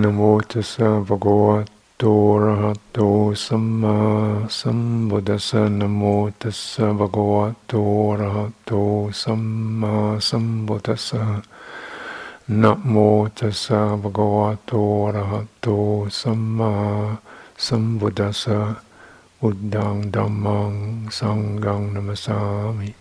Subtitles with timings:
[0.00, 1.56] นโมตัสสะภะคะวะ
[1.98, 2.98] โตอะระหะโต
[3.44, 3.96] สัมมา
[4.58, 6.02] สัมพุทธัสสะนโม
[6.40, 7.72] ตัสสะภะคะวะโต
[8.08, 8.72] อะระหะโต
[9.22, 9.42] สัม
[9.80, 9.94] มา
[10.28, 11.22] สัมพุทธัสสะ
[12.62, 12.94] นะโม
[13.38, 14.72] ตัสสะภะคะวะโต
[15.04, 15.66] อะระหะโต
[16.20, 16.72] สัมมา
[17.66, 18.58] สัมพุทธัสสะ
[19.42, 20.72] อุดดังดัมมัง
[21.18, 22.38] สังฆังนัมสา
[22.78, 22.99] มิ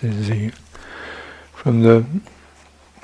[0.00, 0.50] namasami Says he,
[1.52, 2.04] from the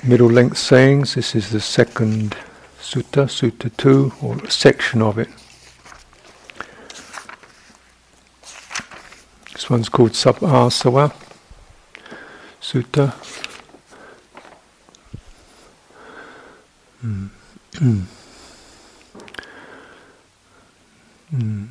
[0.03, 2.35] middle length sayings, this is the second
[2.79, 5.29] sutta, sutta 2, or a section of it.
[9.53, 11.13] This one's called Sabasawa
[12.61, 13.13] Sutta.
[17.03, 17.29] Mm.
[21.33, 21.67] mm.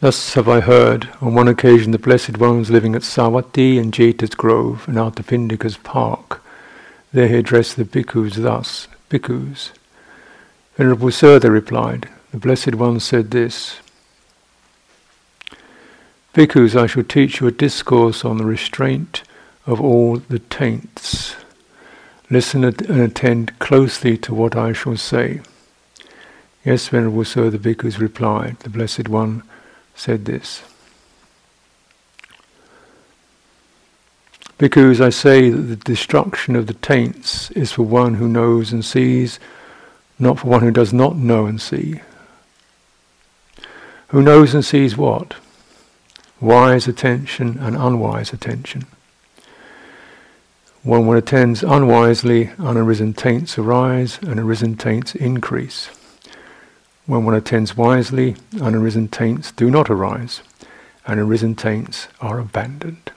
[0.00, 3.90] Thus have I heard, on one occasion the Blessed One was living at Savatthi in
[3.90, 6.42] Jeta's Grove and Anathapindika's Park.
[7.12, 9.70] There he addressed the bhikkhus thus, Bhikkhus.
[10.76, 13.78] Venerable Sir, they replied, the Blessed One said this,
[16.34, 19.22] Bhikkhus, I shall teach you a discourse on the restraint
[19.66, 21.36] of all the taints.
[22.28, 25.40] Listen and attend closely to what I shall say.
[26.64, 28.58] Yes, Venerable Sir, the bhikkhus replied.
[28.60, 29.44] The Blessed One
[29.94, 30.62] said this.
[34.56, 38.84] Because I say that the destruction of the taints is for one who knows and
[38.84, 39.40] sees,
[40.18, 42.00] not for one who does not know and see.
[44.08, 45.34] Who knows and sees what?
[46.44, 48.86] wise attention and unwise attention.
[50.82, 55.88] When one attends unwisely, unarisen taints arise and arisen taints increase.
[57.06, 60.42] When one attends wisely, unarisen taints do not arise
[61.06, 63.12] and arisen taints are abandoned.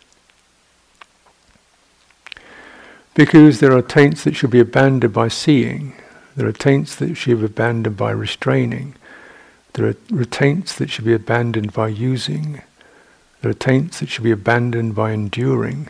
[3.15, 5.93] Because there are taints that should be abandoned by seeing,
[6.35, 8.95] there are taints that should be abandoned by restraining,
[9.73, 12.61] there are taints that should be abandoned by using,
[13.41, 15.89] there are taints that should be abandoned by enduring.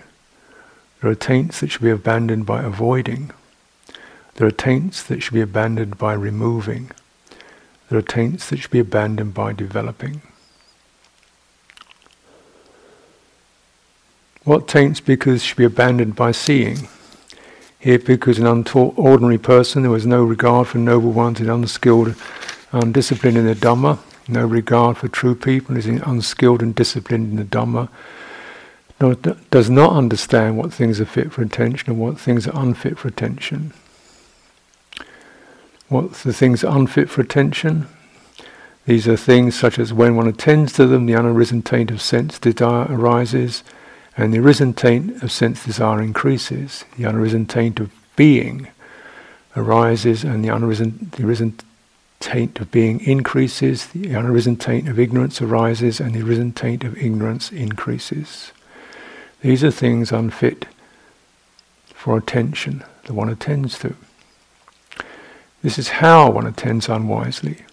[1.02, 3.32] There are taints that should be abandoned by avoiding.
[4.36, 6.92] There are taints that should be abandoned by removing.
[7.90, 10.22] There are taints that should be abandoned by developing.
[14.44, 16.88] What taints because should be abandoned by seeing?
[17.80, 22.16] Here because an untaught ordinary person who has no regard for noble ones and unskilled,
[22.72, 27.36] and undisciplined in the Dhamma, no regard for true people, is unskilled and disciplined in
[27.38, 27.90] the Dhamma,
[29.52, 33.08] does not understand what things are fit for attention and what things are unfit for
[33.08, 33.74] attention.
[35.90, 37.88] What the things unfit for attention?
[38.86, 42.40] These are things such as when one attends to them, the unarisen taint of sense
[42.40, 43.64] desire arises,
[44.18, 46.84] and the arisen taint of sense desire increases.
[46.98, 48.68] The unarisen taint of being
[49.56, 51.58] arises, and the unarisen, the arisen
[52.20, 56.98] taint of being increases, the unarisen taint of ignorance arises, and the arisen taint of
[56.98, 58.52] ignorance increases.
[59.42, 60.66] These are things unfit
[61.94, 63.96] for attention that one attends to.
[65.68, 67.66] This is how one attends unwisely.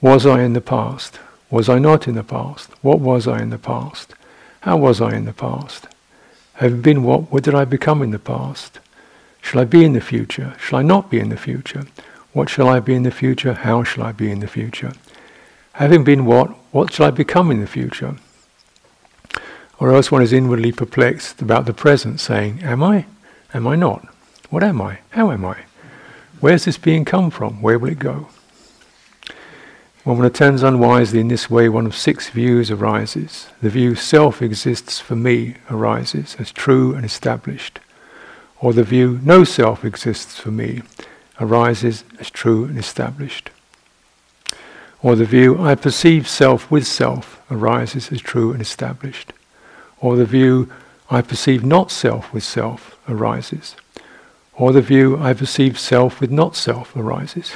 [0.00, 1.20] Was I in the past?
[1.48, 2.72] Was I not in the past?
[2.82, 4.14] What was I in the past?
[4.62, 5.86] How was I in the past?
[6.54, 7.30] Have been what?
[7.30, 8.80] What did I become in the past?
[9.40, 10.56] Shall I be in the future?
[10.58, 11.84] Shall I not be in the future?
[12.32, 13.52] What shall I be in the future?
[13.52, 14.92] How shall I be in the future?
[15.74, 18.16] Having been what, what shall I become in the future?
[19.78, 23.06] Or else one is inwardly perplexed about the present, saying, Am I?
[23.54, 24.04] Am I not?
[24.50, 24.98] What am I?
[25.10, 25.58] How am I?
[26.42, 27.62] Where's this being come from?
[27.62, 28.26] Where will it go?
[30.02, 33.46] When one attends unwisely in this way, one of six views arises.
[33.60, 37.78] The view self exists for me arises as true and established.
[38.60, 40.82] Or the view no self exists for me
[41.40, 43.50] arises as true and established.
[45.00, 49.32] Or the view, I perceive self with self, arises as true and established.
[50.00, 50.72] Or the view,
[51.08, 53.76] I perceive not self with self, arises.
[54.54, 57.54] Or the view, I perceive self with not self, arises.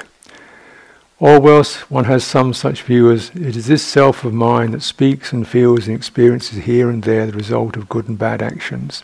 [1.18, 4.82] Or else one has some such view as it is this self of mine that
[4.82, 9.02] speaks and feels and experiences here and there the result of good and bad actions.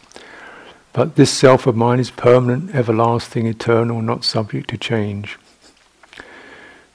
[0.93, 5.39] But this self of mine is permanent, everlasting, eternal, not subject to change.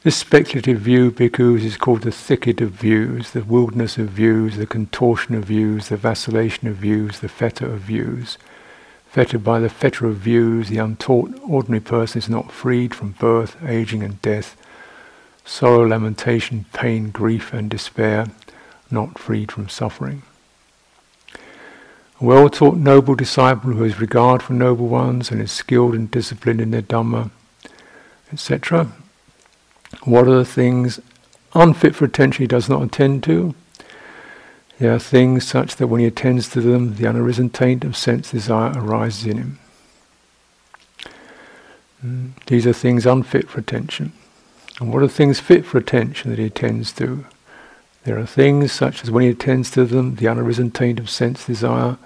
[0.04, 4.68] This speculative view, bhikkhus, is called the thicket of views, the wilderness of views, the
[4.68, 8.38] contortion of views, the vacillation of views, the fetter of views.
[9.10, 13.56] Fettered by the fetter of views, the untaught ordinary person is not freed from birth,
[13.66, 14.56] aging, and death,
[15.44, 18.28] sorrow, lamentation, pain, grief, and despair,
[18.92, 20.22] not freed from suffering.
[22.20, 26.10] A well taught noble disciple who has regard for noble ones and is skilled and
[26.10, 27.32] disciplined in their Dhamma,
[28.32, 28.92] etc.
[30.04, 31.00] What are the things
[31.54, 33.56] unfit for attention he does not attend to?
[34.80, 38.32] There are things such that when he attends to them, the unarisen taint of sense
[38.32, 39.60] desire arises in him.
[42.06, 42.32] Mm.
[42.46, 44.14] These are things unfit for attention.
[44.80, 47.26] And what are things fit for attention that he attends to?
[48.04, 51.46] There are things such as when he attends to them, the unarisen taint of sense
[51.46, 51.98] desire,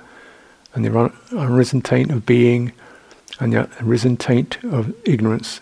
[0.73, 2.71] and the un- unarisen taint of being,
[3.39, 5.59] and the arisen taint of ignorance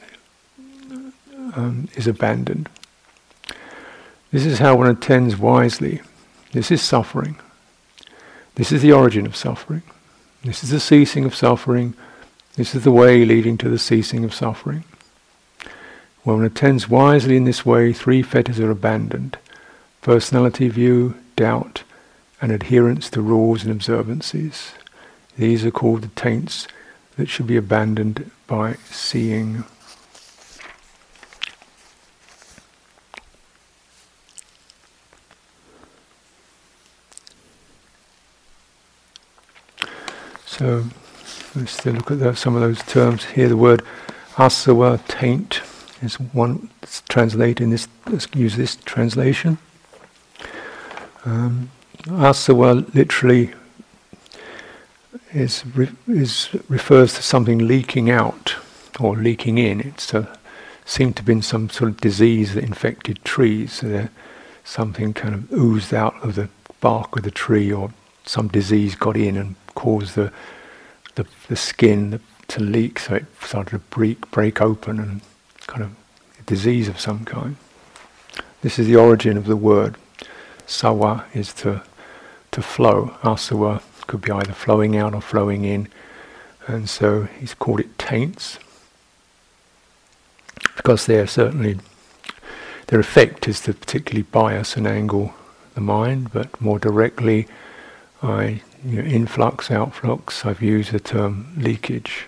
[1.55, 2.69] um, is abandoned.
[4.31, 6.01] This is how one attends wisely.
[6.51, 7.37] This is suffering.
[8.55, 9.83] This is the origin of suffering.
[10.43, 11.93] This is the ceasing of suffering.
[12.55, 14.83] This is the way leading to the ceasing of suffering.
[16.23, 19.37] When one attends wisely in this way, three fetters are abandoned
[20.01, 21.83] personality view, doubt,
[22.41, 24.73] and adherence to rules and observances.
[25.37, 26.67] These are called the taints
[27.17, 29.65] that should be abandoned by seeing.
[40.59, 40.83] So
[41.55, 43.47] let's still look at some of those terms here.
[43.47, 43.81] The word
[44.33, 45.61] asawa, taint,
[46.01, 47.87] is one that's translated in this.
[48.07, 49.57] Let's use this translation.
[51.23, 51.71] Um,
[52.07, 53.53] asawa literally
[55.31, 58.57] is, re- is refers to something leaking out
[58.99, 59.79] or leaking in.
[59.79, 60.35] It's uh,
[60.83, 63.75] seemed to have been some sort of disease that infected trees.
[63.75, 64.09] So
[64.65, 66.49] something kind of oozed out of the
[66.81, 67.93] bark of the tree, or
[68.25, 70.31] some disease got in and caused the
[71.15, 75.21] the, the skin to leak, so it started to break break open and
[75.67, 75.91] kind of
[76.39, 77.55] a disease of some kind.
[78.61, 79.95] This is the origin of the word.
[80.65, 81.81] Sawa is to
[82.51, 83.15] to flow.
[83.23, 85.87] Asawa could be either flowing out or flowing in.
[86.67, 88.59] And so he's called it taints.
[90.75, 91.77] Because they're certainly,
[92.87, 95.33] their effect is to particularly bias and angle
[95.75, 97.47] the mind, but more directly,
[98.23, 102.25] I, you know, influx, outflux, I've used the term leakage.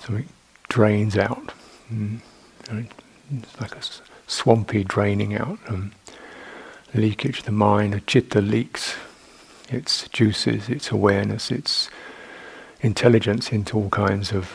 [0.00, 0.26] So it
[0.68, 1.52] drains out.
[1.92, 2.20] Mm.
[2.70, 3.80] It's like a
[4.26, 5.58] swampy draining out.
[5.68, 5.92] Um,
[6.94, 8.96] leakage, the mind, the chitta leaks
[9.68, 11.90] its juices, its awareness, its
[12.80, 14.52] intelligence into all kinds of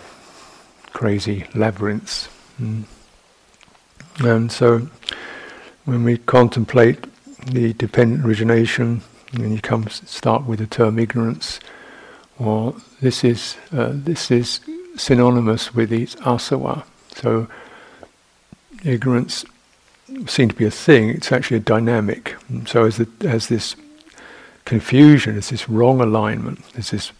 [0.94, 2.30] crazy labyrinths.
[2.62, 2.84] Mm.
[4.20, 4.88] And so
[5.86, 7.06] when we contemplate
[7.46, 9.02] the dependent origination,
[9.34, 11.60] and you come start with the term ignorance,
[12.38, 14.60] well, this is uh, this is
[14.96, 16.84] synonymous with its asawa.
[17.16, 17.48] So
[18.84, 19.46] ignorance
[20.26, 22.36] seems to be a thing; it's actually a dynamic.
[22.66, 23.76] so as the, as this
[24.66, 27.12] confusion, as this wrong alignment, as this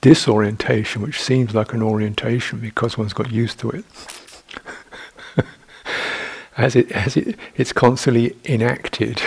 [0.00, 3.84] disorientation which seems like an orientation because one's got used to it.
[6.58, 9.22] as it as it it's constantly enacted.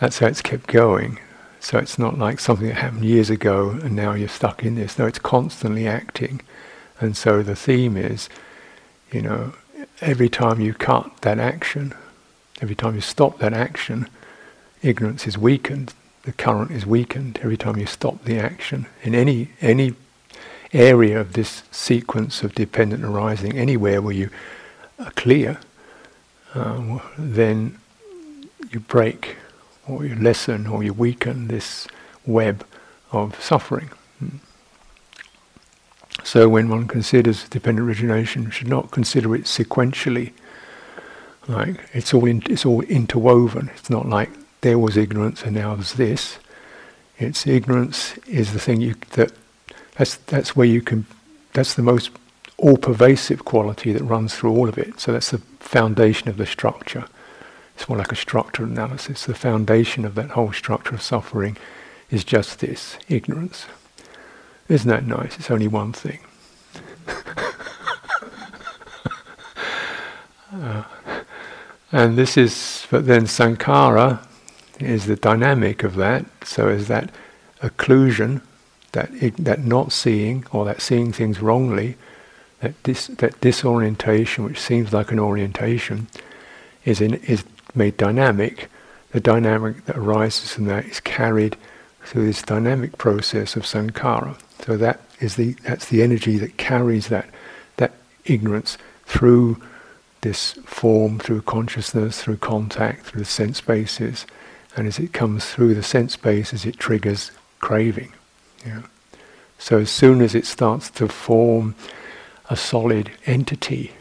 [0.00, 1.18] That's how it's kept going.
[1.60, 4.98] So it's not like something that happened years ago and now you're stuck in this.
[4.98, 6.40] No, it's constantly acting.
[7.00, 8.28] And so the theme is,
[9.12, 9.54] you know,
[10.00, 11.94] every time you cut that action,
[12.60, 14.08] every time you stop that action,
[14.82, 18.86] ignorance is weakened, the current is weakened every time you stop the action.
[19.02, 19.94] In any any
[20.72, 24.30] area of this sequence of dependent arising, anywhere where you
[24.98, 25.58] are clear,
[26.54, 27.78] uh, then
[28.70, 29.36] you break
[29.88, 31.88] or you lessen or you weaken this
[32.26, 32.66] web
[33.12, 33.90] of suffering.
[34.18, 34.36] Hmm.
[36.24, 40.32] So when one considers dependent origination, should not consider it sequentially.
[41.46, 43.70] Like it's all in, it's all interwoven.
[43.76, 44.30] It's not like
[44.60, 46.38] there was ignorance and now there's this.
[47.18, 49.32] It's ignorance is the thing you that
[49.96, 51.06] that's that's where you can
[51.52, 52.10] that's the most
[52.58, 55.00] all pervasive quality that runs through all of it.
[55.00, 57.06] So that's the foundation of the structure.
[57.78, 59.24] It's more like a structural analysis.
[59.24, 61.56] The foundation of that whole structure of suffering
[62.10, 63.66] is just this ignorance.
[64.68, 65.38] Isn't that nice?
[65.38, 66.18] It's only one thing.
[70.52, 70.82] uh,
[71.92, 74.26] and this is, but then sankhara
[74.80, 76.26] is the dynamic of that.
[76.42, 77.12] So is that
[77.62, 78.42] occlusion,
[78.90, 81.96] that that not seeing or that seeing things wrongly,
[82.58, 86.08] that dis, that disorientation, which seems like an orientation,
[86.84, 87.44] is in, is
[87.78, 88.68] made dynamic.
[89.12, 91.56] The dynamic that arises from that is carried
[92.02, 94.38] through this dynamic process of sankhara.
[94.66, 97.30] So that is the that's the energy that carries that
[97.76, 97.92] that
[98.26, 99.62] ignorance through
[100.20, 104.26] this form, through consciousness, through contact, through the sense bases
[104.78, 108.12] and as it comes through the sense bases, it triggers craving.
[108.64, 108.82] Yeah.
[109.58, 111.74] So as soon as it starts to form
[112.48, 113.92] a solid entity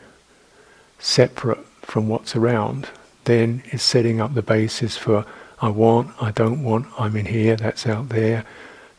[0.99, 2.89] separate from what's around,
[3.27, 5.25] then it's setting up the basis for
[5.59, 8.45] I want, I don't want, I'm in here, that's out there,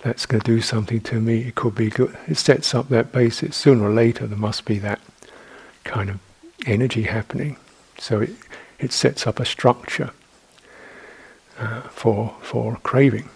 [0.00, 2.16] that's going to do something to me, it could be good.
[2.26, 3.56] It sets up that basis.
[3.56, 5.00] Sooner or later, there must be that
[5.84, 6.18] kind of
[6.66, 7.56] energy happening.
[7.98, 8.30] So it,
[8.78, 10.10] it sets up a structure
[11.58, 13.28] uh, for, for craving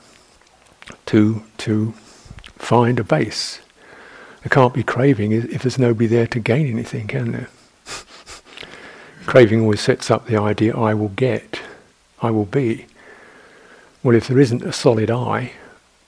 [1.07, 1.93] to, to
[2.57, 3.61] find a base.
[4.43, 7.49] There can't be craving if there's nobody there to gain anything, can there?
[9.27, 11.61] Craving always sets up the idea I will get,
[12.21, 12.87] I will be.
[14.03, 15.53] Well, if there isn't a solid I,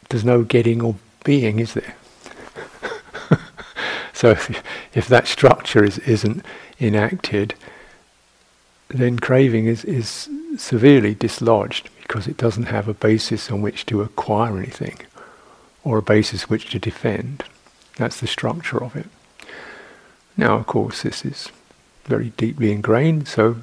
[0.08, 1.96] there's no getting or being, is there?
[4.12, 4.62] so if,
[4.94, 6.44] if, that structure is, isn't
[6.80, 7.54] enacted,
[8.88, 14.02] then craving is, is severely dislodged because it doesn't have a basis on which to
[14.02, 14.98] acquire anything
[15.84, 17.44] or a basis which to defend.
[17.96, 19.06] That's the structure of it.
[20.36, 21.50] Now, of course, this is
[22.04, 23.56] very deeply ingrained, so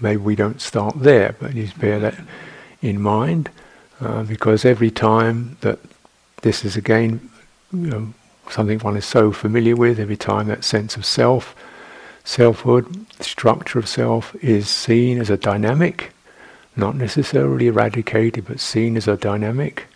[0.00, 2.14] maybe we don't start there, but you bear that
[2.80, 3.50] in mind,
[4.00, 5.78] uh, because every time that
[6.42, 7.30] this is again
[7.72, 8.14] you know,
[8.50, 11.54] something one is so familiar with, every time that sense of self,
[12.24, 16.12] selfhood, structure of self is seen as a dynamic,
[16.76, 19.86] not necessarily eradicated, but seen as a dynamic.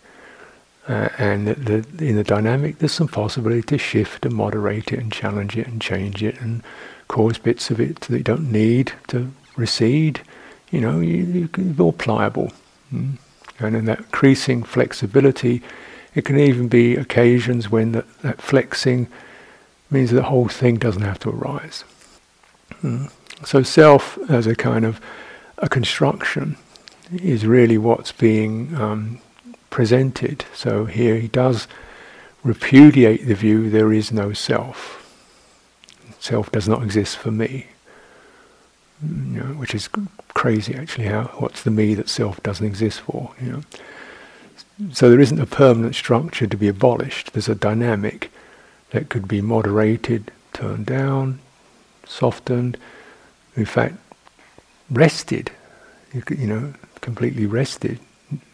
[0.87, 4.99] Uh, and the, the, in the dynamic, there's some possibility to shift and moderate it
[4.99, 6.63] and challenge it and change it and
[7.07, 10.21] cause bits of it that you don't need to recede.
[10.71, 12.51] You know, you, be more pliable.
[12.93, 13.17] Mm.
[13.59, 15.61] And in that increasing flexibility,
[16.13, 19.07] it can even be occasions when that, that flexing
[19.89, 21.83] means the whole thing doesn't have to arise.
[22.83, 23.11] Mm.
[23.45, 24.99] So self as a kind of
[25.59, 26.57] a construction
[27.11, 29.19] is really what's being um,
[29.69, 30.45] presented.
[30.53, 31.67] So here he does
[32.43, 34.96] repudiate the view there is no self.
[36.27, 37.67] Self does not exist for me.
[39.01, 39.87] You know, which is
[40.33, 41.05] crazy actually.
[41.05, 43.33] How what's the me that self doesn't exist for?
[43.41, 43.61] You know.
[44.91, 47.31] So there isn't a permanent structure to be abolished.
[47.31, 48.29] There's a dynamic
[48.89, 51.39] that could be moderated, turned down,
[52.05, 52.77] softened,
[53.55, 53.95] in fact,
[54.91, 55.51] rested.
[56.13, 58.01] You, you know, completely rested,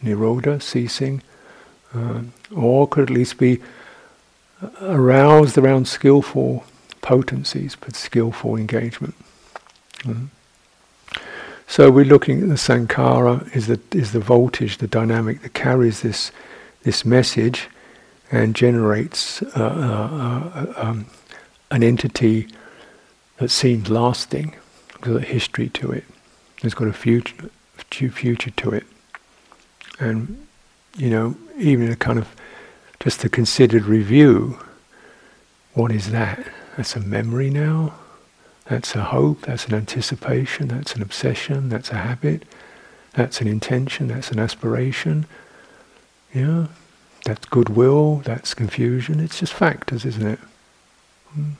[0.00, 1.22] nirodha, ceasing,
[1.92, 2.20] uh,
[2.54, 3.60] or could at least be
[4.80, 6.64] aroused around skillful
[7.04, 9.14] potencies, but skillful engagement.
[9.98, 10.28] Mm.
[11.66, 16.00] So we're looking at the sankhara is the is the voltage, the dynamic that carries
[16.00, 16.32] this
[16.82, 17.68] this message
[18.32, 21.06] and generates uh, uh, uh, um,
[21.70, 22.48] an entity
[23.36, 24.56] that seems lasting
[24.94, 26.04] because of history to it.
[26.62, 27.50] It's got a future,
[27.90, 28.86] future to it,
[30.00, 30.46] and
[30.96, 32.34] you know even a kind of
[33.00, 34.58] just a considered review.
[35.74, 36.46] What is that?
[36.76, 37.94] That's a memory now.
[38.66, 42.44] That's a hope, that's an anticipation, that's an obsession, that's a habit,
[43.12, 45.26] that's an intention, that's an aspiration.
[46.32, 46.68] Yeah,
[47.24, 49.20] that's goodwill, that's confusion.
[49.20, 50.38] It's just factors, isn't it?
[51.32, 51.50] Hmm.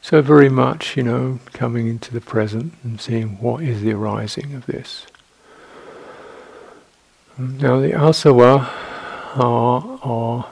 [0.00, 4.54] So very much, you know, coming into the present and seeing what is the arising
[4.54, 5.06] of this.
[7.36, 7.58] Hmm.
[7.58, 8.68] Now the asava
[9.36, 10.51] are, are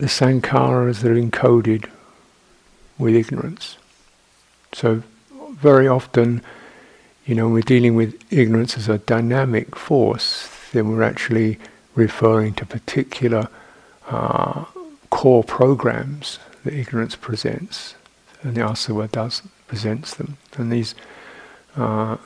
[0.00, 1.88] the sankharas that are encoded
[2.98, 3.76] with ignorance.
[4.72, 5.02] So,
[5.52, 6.42] very often,
[7.26, 11.58] you know, when we're dealing with ignorance as a dynamic force, then we're actually
[11.94, 13.48] referring to particular
[14.08, 14.64] uh,
[15.10, 17.94] core programs that ignorance presents,
[18.42, 20.38] and the asava does presents them.
[20.56, 20.94] And these
[21.76, 22.16] uh,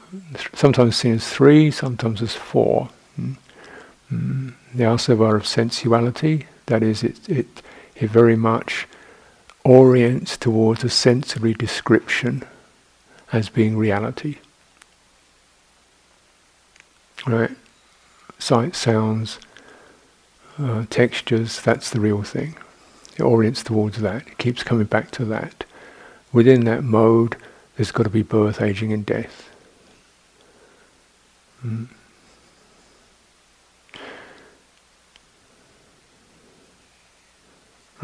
[0.55, 2.89] sometimes seen as three, sometimes as four.
[3.21, 3.37] Mm.
[4.13, 4.55] Mm.
[4.75, 7.63] The asava of sensuality, that is, it, it,
[7.97, 8.87] it very much
[9.65, 12.45] orients towards a sensory description
[13.33, 14.37] as being reality.
[17.27, 17.51] Right?
[18.39, 19.39] Sight, sounds,
[20.59, 22.57] uh, textures, that's the real thing.
[23.17, 24.27] It orients towards that.
[24.27, 25.65] It keeps coming back to that.
[26.33, 27.37] Within that mode,
[27.77, 29.49] there's got to be birth, aging, and death.
[31.65, 31.89] Mm.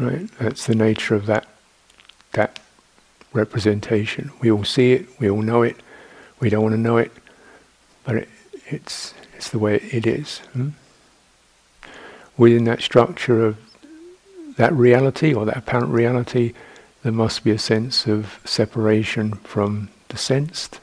[0.01, 0.27] Right?
[0.39, 1.45] That's the nature of that
[2.31, 2.59] that
[3.33, 4.31] representation.
[4.39, 5.77] We all see it, we all know it,
[6.39, 7.11] we don't want to know it,
[8.03, 8.29] but it,
[8.65, 10.39] it's it's the way it is.
[10.53, 10.69] Hmm?
[12.35, 13.57] Within that structure of
[14.57, 16.53] that reality or that apparent reality,
[17.03, 20.79] there must be a sense of separation from the sensed,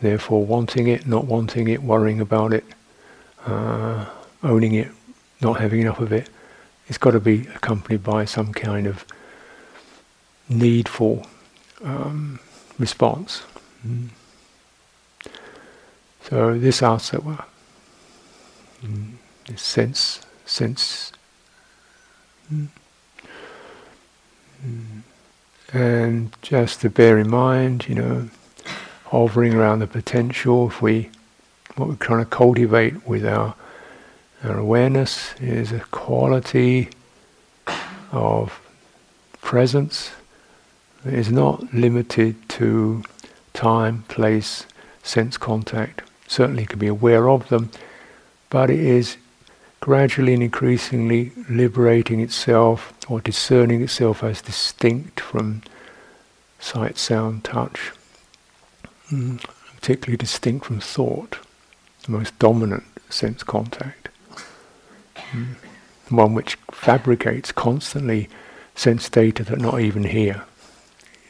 [0.00, 2.64] therefore wanting it, not wanting it, worrying about it,
[3.44, 4.06] uh,
[4.42, 4.88] owning it,
[5.42, 6.30] not having enough of it.
[6.90, 9.06] It's got to be accompanied by some kind of
[10.48, 11.24] needful
[11.84, 12.40] um,
[12.80, 13.44] response.
[13.86, 14.08] Mm.
[16.24, 17.44] So this asava,
[18.84, 19.12] mm,
[19.46, 21.12] this sense, sense,
[22.52, 22.66] mm,
[24.66, 25.02] mm,
[25.72, 28.28] and just to bear in mind, you know,
[29.04, 30.66] hovering around the potential.
[30.66, 31.08] If we,
[31.76, 33.54] what we're trying to cultivate with our
[34.42, 36.88] our awareness is a quality
[38.12, 38.60] of
[39.42, 40.12] presence
[41.04, 43.02] that is not limited to
[43.52, 44.66] time, place,
[45.02, 46.02] sense contact.
[46.26, 47.70] Certainly can be aware of them,
[48.48, 49.16] but it is
[49.80, 55.62] gradually and increasingly liberating itself or discerning itself as distinct from
[56.58, 57.92] sight, sound, touch,
[59.10, 59.42] mm,
[59.74, 61.38] particularly distinct from thought,
[62.04, 63.99] the most dominant sense contact.
[66.08, 68.28] One which fabricates constantly
[68.74, 70.44] sense data that are not even here,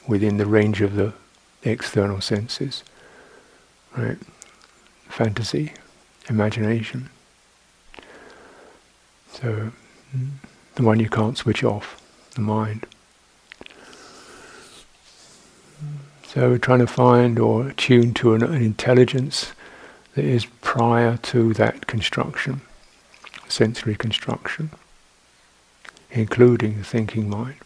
[0.07, 1.13] within the range of the
[1.63, 2.83] external senses.
[3.97, 4.19] Right?
[5.09, 5.73] Fantasy,
[6.29, 7.11] imagination.
[9.33, 9.73] So,
[10.75, 12.01] the one you can't switch off,
[12.35, 12.87] the mind.
[16.27, 19.53] So we're trying to find or tune to an, an intelligence
[20.15, 22.61] that is prior to that construction,
[23.51, 24.71] sensory construction,
[26.11, 27.57] including the thinking mind.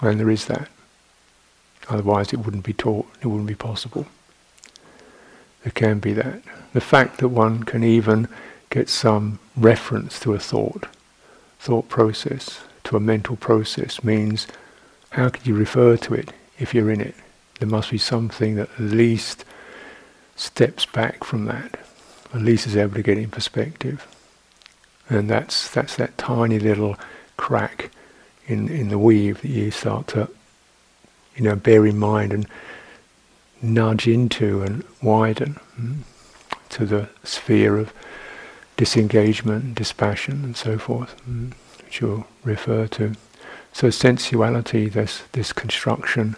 [0.00, 0.68] And there is that.
[1.88, 4.06] Otherwise, it wouldn't be taught, it wouldn't be possible.
[5.62, 6.42] There can be that.
[6.72, 8.28] The fact that one can even
[8.70, 10.86] get some reference to a thought,
[11.60, 14.46] thought process, to a mental process means
[15.10, 17.14] how could you refer to it if you're in it?
[17.60, 19.44] There must be something that at least
[20.36, 21.78] steps back from that,
[22.34, 24.06] at least is able to get in perspective.
[25.08, 26.96] And that's that's that tiny little
[27.36, 27.90] crack
[28.46, 30.28] in, in the weave that you start to
[31.36, 32.46] you know, bear in mind and
[33.60, 35.98] nudge into and widen mm,
[36.70, 37.92] to the sphere of
[38.76, 41.52] disengagement, dispassion, and so forth, mm,
[41.82, 43.14] which you'll refer to.
[43.72, 46.36] So sensuality, this this construction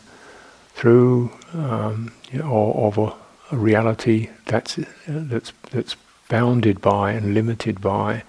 [0.74, 3.12] through um, you know, of a,
[3.50, 5.96] a, reality that's uh, that's that's
[6.28, 8.22] bounded by and limited by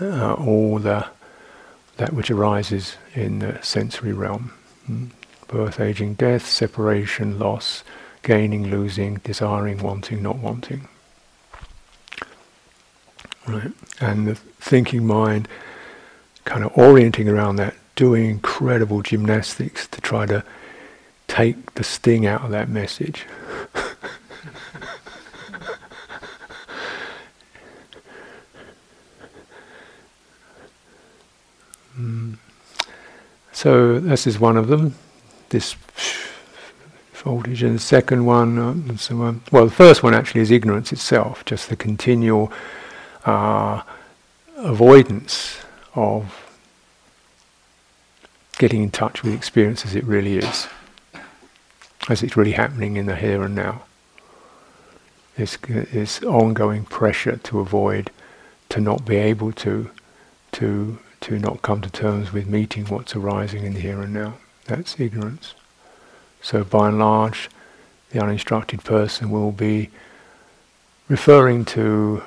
[0.00, 1.06] uh, all the
[1.96, 4.52] that which arises in the sensory realm.
[4.88, 5.10] Mm
[5.48, 7.84] birth, aging, death, separation, loss,
[8.22, 10.88] gaining, losing, desiring, wanting, not wanting.
[13.46, 13.72] Right?
[14.00, 15.48] And the thinking mind
[16.44, 20.42] kind of orienting around that, doing incredible gymnastics to try to
[21.28, 23.26] take the sting out of that message.
[31.98, 32.36] mm.
[33.52, 34.94] So this is one of them
[35.50, 35.76] this
[37.12, 37.62] voltage.
[37.62, 39.40] And the second one, uh, so, on.
[39.50, 42.52] well, the first one actually is ignorance itself, just the continual
[43.24, 43.82] uh,
[44.56, 45.58] avoidance
[45.94, 46.40] of
[48.58, 50.68] getting in touch with experience as it really is,
[52.08, 53.82] as it's really happening in the here and now.
[55.36, 58.10] This, this ongoing pressure to avoid,
[58.68, 59.90] to not be able to,
[60.52, 64.34] to, to not come to terms with meeting what's arising in the here and now.
[64.66, 65.54] That's ignorance.
[66.42, 67.48] So by and large,
[68.10, 69.88] the uninstructed person will be
[71.08, 72.22] referring to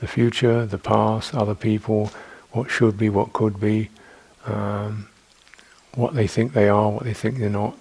[0.00, 2.12] the future, the past, other people,
[2.52, 3.90] what should be, what could be,
[4.44, 5.08] um,
[5.96, 7.76] what they think they are, what they think they're not,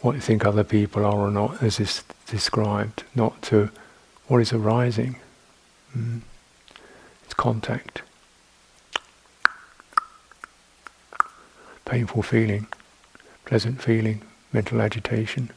[0.00, 3.68] what they think other people are or not, as is described, not to
[4.26, 5.16] what is arising.
[5.94, 6.22] Mm.
[7.24, 8.00] It's contact.
[11.92, 12.66] Painful feeling
[13.44, 15.50] pleasant feeling, mental agitation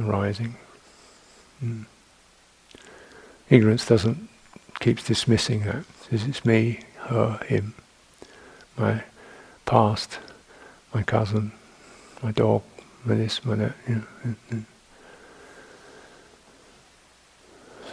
[0.00, 0.56] arising.
[1.64, 1.84] Mm.
[3.48, 4.28] Ignorance doesn't
[4.80, 5.84] keeps dismissing that.
[6.10, 7.74] Says it's me, her, him,
[8.76, 9.04] my
[9.64, 10.18] past,
[10.92, 11.52] my cousin,
[12.20, 12.62] my dog,
[13.04, 13.74] my this, my that.
[13.88, 14.02] You
[14.50, 14.64] know.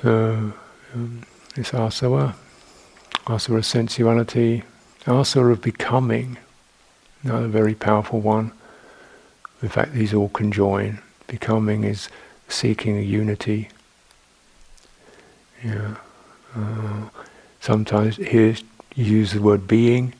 [0.01, 0.53] So
[0.95, 1.23] um,
[1.55, 2.33] it's asava,
[3.25, 4.63] asava of sensuality,
[5.05, 6.37] asava of becoming,
[7.23, 8.51] another very powerful one.
[9.61, 10.99] In fact, these all conjoin.
[11.27, 12.09] Becoming is
[12.47, 13.69] seeking a unity.
[15.63, 15.95] Yeah.
[16.55, 17.09] Uh,
[17.59, 18.55] sometimes here
[18.95, 20.13] you use the word being.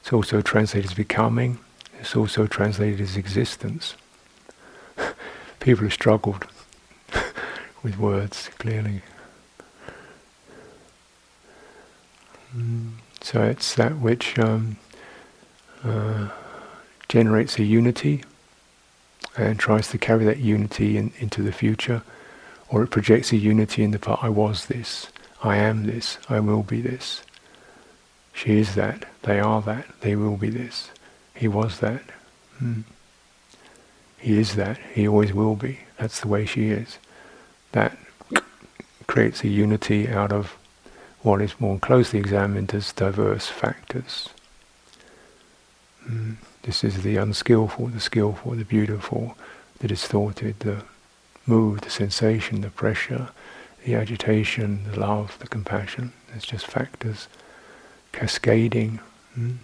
[0.00, 1.58] It's also translated as becoming.
[2.00, 3.94] It's also translated as existence.
[5.60, 6.46] People have struggled
[7.82, 9.02] with words clearly.
[12.56, 12.92] Mm.
[13.20, 14.76] So it's that which um,
[15.84, 16.28] uh,
[17.08, 18.24] generates a unity
[19.36, 22.02] and tries to carry that unity in, into the future,
[22.68, 24.24] or it projects a unity in the past.
[24.24, 25.08] I was this,
[25.42, 27.22] I am this, I will be this.
[28.32, 30.90] She is that, they are that, they will be this.
[31.34, 32.02] He was that.
[32.58, 32.82] Hmm.
[34.18, 35.80] He is that, he always will be.
[35.98, 36.98] That's the way she is.
[37.72, 37.96] That
[39.06, 40.56] creates a unity out of
[41.22, 44.28] what is more closely examined as diverse factors.
[46.08, 46.36] Mm.
[46.62, 49.36] This is the unskillful, the skillful, the beautiful,
[49.78, 50.82] the distorted, the
[51.46, 53.28] mood, the sensation, the pressure,
[53.84, 56.12] the agitation, the love, the compassion.
[56.34, 57.28] It's just factors
[58.12, 59.00] cascading,
[59.38, 59.56] mm,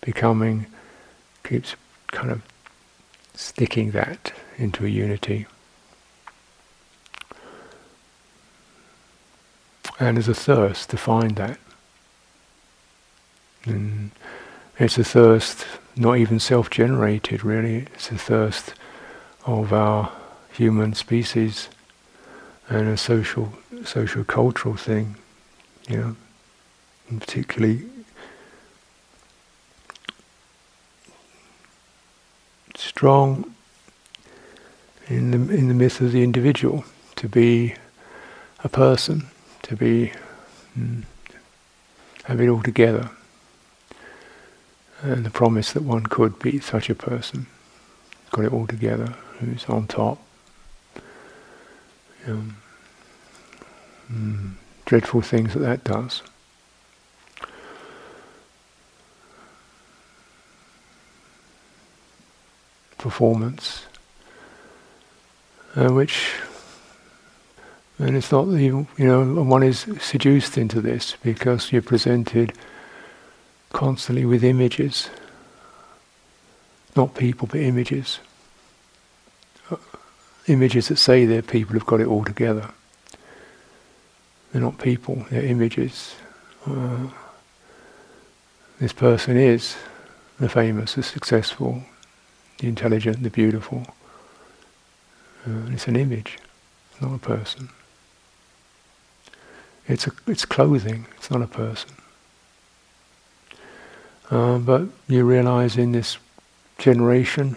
[0.00, 0.66] becoming,
[1.44, 1.76] keeps
[2.08, 2.42] kind of
[3.34, 5.46] sticking that into a unity.
[10.00, 11.58] And there's a thirst to find that.
[13.64, 14.12] And
[14.78, 17.86] it's a thirst not even self-generated really.
[17.94, 18.74] It's a thirst
[19.44, 20.12] of our
[20.52, 21.68] human species
[22.68, 23.52] and a social,
[23.84, 25.16] social cultural thing,
[25.88, 26.16] you know,
[27.08, 27.82] and particularly
[32.76, 33.52] strong
[35.08, 36.84] in the in the myth of the individual
[37.16, 37.74] to be
[38.62, 39.26] a person,
[39.62, 40.12] to be
[40.78, 41.02] mm,
[42.24, 43.10] have it all together
[45.02, 47.46] and the promise that one could be such a person,
[48.30, 50.20] got it all together, who's on top.
[52.26, 52.56] Um,
[54.12, 54.52] mm,
[54.84, 56.22] dreadful things that that does.
[62.98, 63.86] Performance,
[65.76, 66.32] uh, which,
[67.98, 72.52] and it's not the, you know, one is seduced into this because you're presented
[73.72, 75.10] constantly with images.
[76.96, 78.18] Not people, but images.
[79.70, 79.76] Uh,
[80.46, 82.70] images that say they're people who've got it all together.
[84.52, 86.14] They're not people, they're images.
[86.66, 87.08] Uh,
[88.80, 89.76] this person is
[90.40, 91.82] the famous, the successful,
[92.58, 93.86] the intelligent, the beautiful.
[95.46, 96.38] Uh, it's an image,
[97.00, 97.68] not a person.
[99.86, 101.90] It's a, it's clothing, it's not a person.
[104.30, 106.18] Uh, but you realize in this
[106.76, 107.56] generation,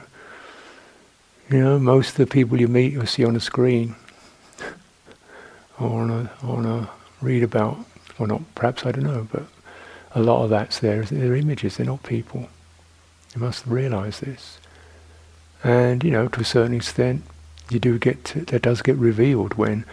[1.49, 3.95] you know, most of the people you meet you'll see on a screen
[5.79, 7.77] or on a, on a read about,
[8.17, 9.43] or not, perhaps I don't know, but
[10.15, 11.03] a lot of that's there.
[11.03, 12.47] They're images, they're not people.
[13.35, 14.57] You must realize this.
[15.63, 17.23] And, you know, to a certain extent,
[17.69, 19.85] you do get, to, that does get revealed when,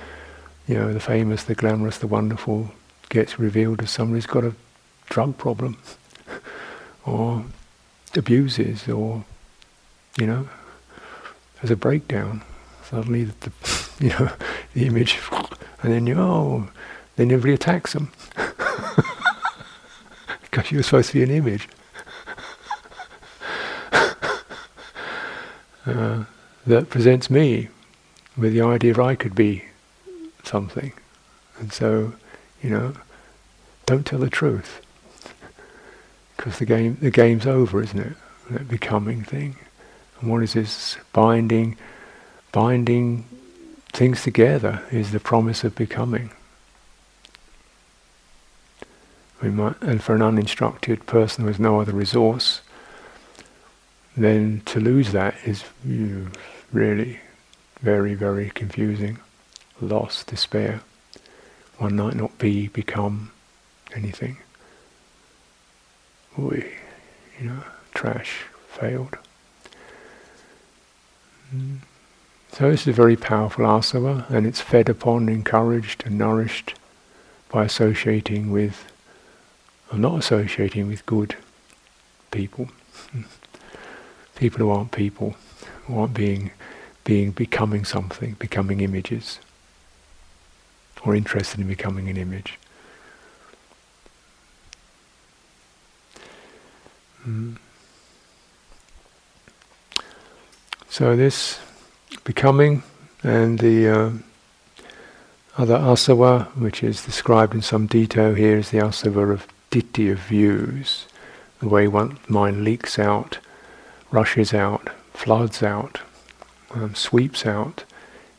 [0.66, 2.70] you know, the famous, the glamorous, the wonderful
[3.08, 4.54] gets revealed as somebody who's got a
[5.08, 5.76] drug problem
[7.08, 7.44] or
[8.16, 9.24] abuses or,
[10.18, 10.48] you know,
[11.56, 12.42] there's a breakdown.
[12.88, 13.52] Suddenly, the,
[14.00, 14.30] you know,
[14.74, 15.18] the image,
[15.82, 16.68] and then you, oh,
[17.16, 18.12] then everybody attacks them.
[20.42, 21.68] because you were supposed to be an image.
[25.86, 26.24] uh,
[26.66, 27.68] that presents me
[28.36, 29.64] with the idea that I could be
[30.44, 30.92] something.
[31.58, 32.14] And so,
[32.62, 32.94] you know,
[33.86, 34.80] don't tell the truth
[36.38, 38.14] because the game the game's over, isn't it?
[38.50, 39.56] That becoming thing.
[40.20, 41.76] And what is this binding
[42.52, 43.26] binding
[43.92, 46.30] things together is the promise of becoming.
[49.42, 52.60] We might, and for an uninstructed person has no other resource,
[54.16, 55.64] then to lose that is
[56.72, 57.20] really
[57.80, 59.18] very, very confusing.
[59.80, 60.80] Loss, despair.
[61.76, 63.30] One might not be, become
[63.94, 64.38] anything
[66.38, 66.64] we,
[67.40, 67.62] you know,
[67.94, 69.16] trash, failed.
[71.54, 71.78] Mm.
[72.52, 76.74] So this is a very powerful asava, and it's fed upon, encouraged, and nourished
[77.50, 78.90] by associating with,
[79.92, 81.36] or not associating with good
[82.30, 82.68] people,
[84.36, 85.36] people who aren't people,
[85.86, 86.50] who aren't being,
[87.04, 89.38] being becoming something, becoming images,
[91.04, 92.58] or interested in becoming an image.
[97.28, 97.58] Mm.
[100.88, 101.60] So this
[102.24, 102.82] becoming
[103.22, 104.10] and the uh,
[105.58, 110.18] other asava, which is described in some detail here, is the asava of ditthi, of
[110.20, 111.06] views,
[111.60, 113.38] the way one mind leaks out,
[114.10, 116.00] rushes out, floods out,
[116.70, 117.84] um, sweeps out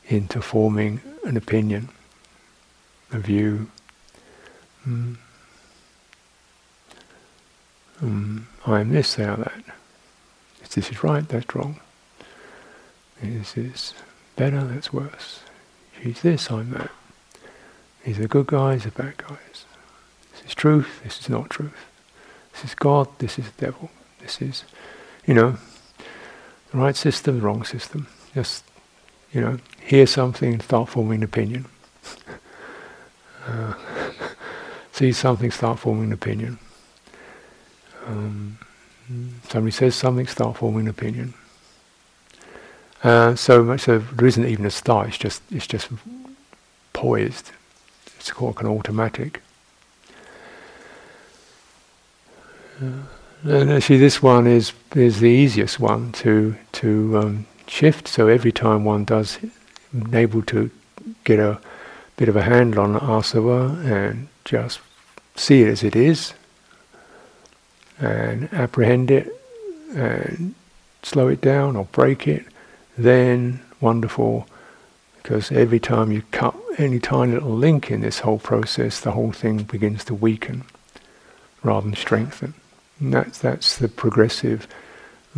[0.08, 1.90] into forming an opinion,
[3.12, 3.70] a view.
[4.88, 5.18] Mm.
[8.02, 8.44] Mm.
[8.66, 9.64] I am this, they are that.
[10.62, 11.80] If this is right, that's wrong.
[13.22, 13.94] This is
[14.36, 15.42] better, that's worse.
[16.02, 16.92] She's this, I'm that.
[18.06, 19.66] These are good guys, are bad guys.
[20.32, 21.88] This is truth, this is not truth.
[22.54, 23.90] This is God, this is the devil.
[24.20, 24.64] This is,
[25.26, 25.58] you know,
[26.72, 28.08] the right system, the wrong system.
[28.34, 28.64] Just,
[29.34, 31.66] you know, hear something, and start forming an opinion.
[33.48, 33.74] uh,
[34.94, 36.60] see something, start forming an opinion.
[38.10, 38.58] Um,
[39.50, 41.34] somebody says something, start forming an opinion.
[43.04, 45.08] Uh, so much so there isn't even a start.
[45.10, 45.90] It's just it's just
[46.94, 47.52] poised.
[48.18, 49.42] It's called an automatic.
[52.82, 53.04] Uh,
[53.44, 58.08] and actually, this one is is the easiest one to to um, shift.
[58.08, 59.40] So every time one does,
[60.12, 60.70] able to
[61.24, 61.62] get a
[62.18, 64.82] bit of a handle on asava and just
[65.36, 66.34] see it as it is,
[68.00, 69.30] and apprehend it,
[69.94, 70.56] and
[71.04, 72.46] slow it down or break it,
[72.98, 74.48] then wonderful.
[75.22, 79.32] Because every time you cut any tiny little link in this whole process, the whole
[79.32, 80.64] thing begins to weaken
[81.62, 82.54] rather than strengthen.
[83.00, 84.68] And that's, that's the progressive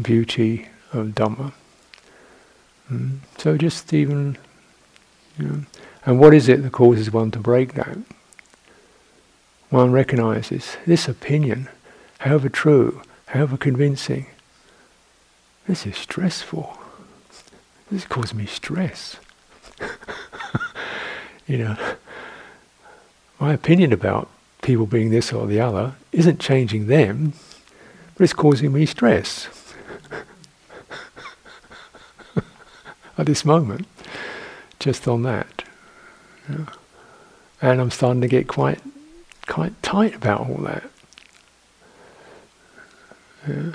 [0.02, 1.54] beauty of Dhamma.
[2.92, 3.20] Mm.
[3.38, 4.38] So just even,
[5.38, 5.62] you know,
[6.06, 7.98] and what is it that causes one to break that?
[9.70, 11.70] One recognizes this opinion,
[12.22, 14.28] however true, however convincing,
[15.68, 16.78] this is stressful.
[17.92, 19.18] This causes me stress.
[21.48, 21.76] you know,
[23.40, 24.30] my opinion about
[24.62, 27.34] people being this or the other isn't changing them,
[28.16, 29.48] but it's causing me stress
[33.18, 33.88] at this moment,
[34.80, 35.64] just on that.
[36.48, 36.66] Yeah.
[37.64, 38.80] And I'm starting to get quite,
[39.48, 40.91] quite tight about all that.
[43.48, 43.72] Yeah.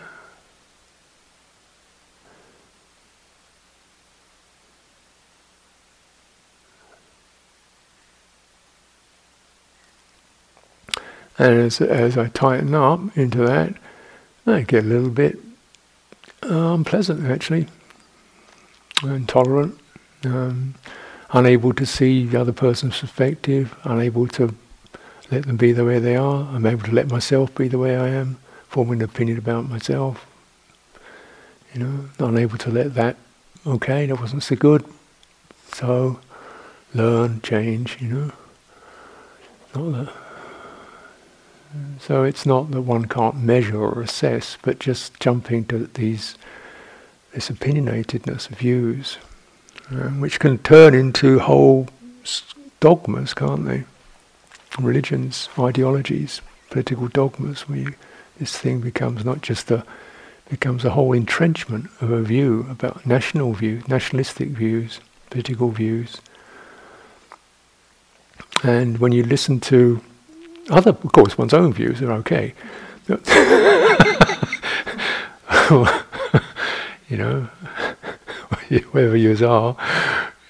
[11.38, 13.74] And as, as I tighten up into that,
[14.46, 15.38] I get a little bit
[16.42, 17.66] uh, unpleasant actually,
[19.02, 19.78] intolerant,
[20.24, 20.74] um,
[21.32, 24.54] unable to see the other person's perspective, unable to
[25.30, 26.48] let them be the way they are.
[26.52, 30.26] I'm able to let myself be the way I am, forming an opinion about myself.
[31.74, 33.16] You know, unable to let that,
[33.66, 34.84] okay, that wasn't so good.
[35.72, 36.20] So,
[36.94, 38.32] learn, change, you know.
[39.74, 40.14] Not that.
[42.00, 46.36] So it's not that one can't measure or assess, but just jumping to these
[47.32, 49.18] this opinionatedness of views,
[49.90, 51.86] uh, which can turn into whole
[52.80, 53.84] dogmas, can't they?
[54.78, 57.94] Religions, ideologies, political dogmas, where you,
[58.38, 59.84] this thing becomes not just a
[60.48, 66.20] becomes a whole entrenchment of a view about national views, nationalistic views, political views.
[68.62, 70.00] And when you listen to
[70.70, 72.54] other, of course, one's own views are okay.
[73.08, 73.16] you
[77.16, 77.42] know,
[78.90, 79.76] wherever yours are,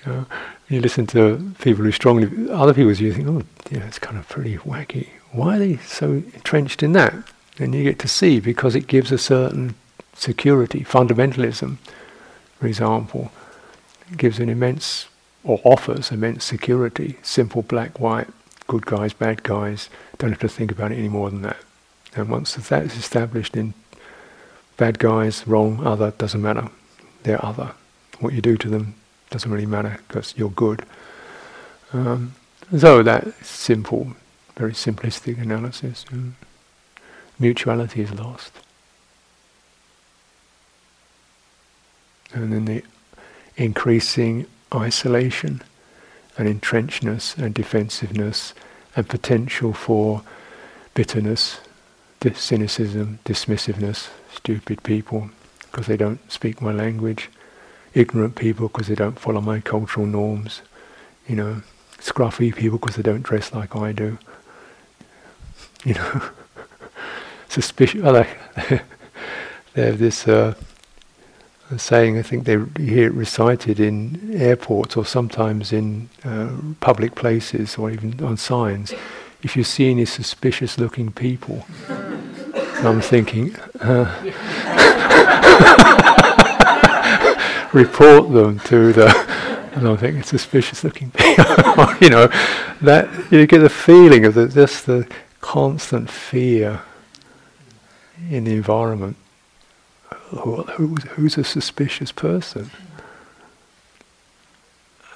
[0.04, 0.26] you, know,
[0.68, 4.16] you listen to people who strongly, other people's views, you think, oh, yeah, it's kind
[4.16, 5.08] of pretty wacky.
[5.32, 7.14] Why are they so entrenched in that?
[7.58, 9.74] And you get to see because it gives a certain
[10.14, 11.78] security, fundamentalism,
[12.58, 13.32] for example,
[14.16, 15.06] gives an immense,
[15.44, 18.28] or offers immense security, simple black, white,
[18.66, 19.88] good guys, bad guys,
[20.18, 21.56] don't have to think about it any more than that.
[22.14, 23.74] And once that is established in
[24.76, 26.68] bad guys, wrong, other, doesn't matter.
[27.22, 27.72] They're other.
[28.20, 28.94] What you do to them
[29.30, 30.84] doesn't really matter because you're good.
[31.92, 32.34] Um,
[32.76, 34.14] so that simple,
[34.56, 36.04] very simplistic analysis.
[36.12, 36.36] Um,
[37.38, 38.52] mutuality is lost.
[42.32, 42.82] And then the
[43.56, 45.62] increasing isolation
[46.36, 48.52] and entrenchedness and defensiveness
[48.94, 50.22] and potential for
[50.94, 51.60] bitterness,
[52.20, 55.30] dis- cynicism, dismissiveness, stupid people
[55.70, 57.30] because they don't speak my language,
[57.94, 60.62] ignorant people because they don't follow my cultural norms,
[61.28, 61.62] you know,
[61.98, 64.18] scruffy people because they don't dress like I do,
[65.84, 66.30] you know,
[67.56, 68.02] suspicious.
[68.02, 68.12] Well,
[69.74, 70.28] they, have this.
[70.28, 70.54] Uh,
[71.76, 77.76] saying, I think they hear it recited in airports or sometimes in uh, public places
[77.76, 78.94] or even on signs.
[79.42, 81.66] If you see any suspicious looking people,
[82.84, 84.06] I'm thinking, uh,
[87.72, 89.08] report them to the
[89.72, 91.44] and I'm thinking, suspicious looking people.
[92.00, 92.28] you know,
[92.80, 95.06] that you get the feeling of the, just the
[95.40, 96.80] constant fear
[98.30, 99.16] in the environment.
[100.10, 102.70] Who, who's, who's a suspicious person?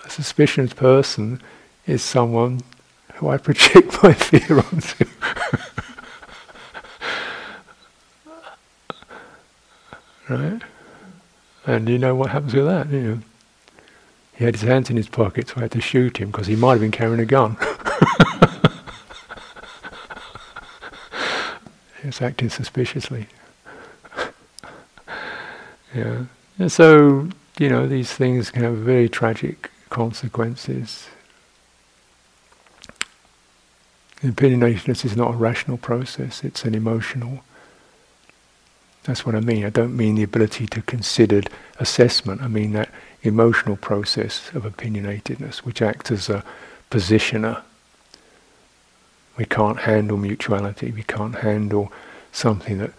[0.05, 1.41] A suspicious person
[1.87, 2.61] is someone
[3.15, 5.05] who I project my fear onto.
[10.29, 10.63] right?
[11.67, 13.19] And you know what happens with that, you know.
[14.35, 16.57] He had his hands in his pockets, so I had to shoot him because he
[16.57, 17.59] might have been carrying a gun.
[22.07, 23.27] was acting suspiciously.
[25.95, 26.25] yeah.
[26.59, 31.09] And so, you know, these things can have very tragic consequences.
[34.23, 37.43] Opinionatedness is not a rational process, it's an emotional.
[39.05, 39.65] That's what I mean.
[39.65, 41.41] I don't mean the ability to consider
[41.79, 42.43] assessment.
[42.43, 42.91] I mean that
[43.23, 46.45] emotional process of opinionatedness, which acts as a
[46.91, 47.63] positioner.
[49.37, 50.91] We can't handle mutuality.
[50.91, 51.93] We can't handle
[52.33, 52.93] something that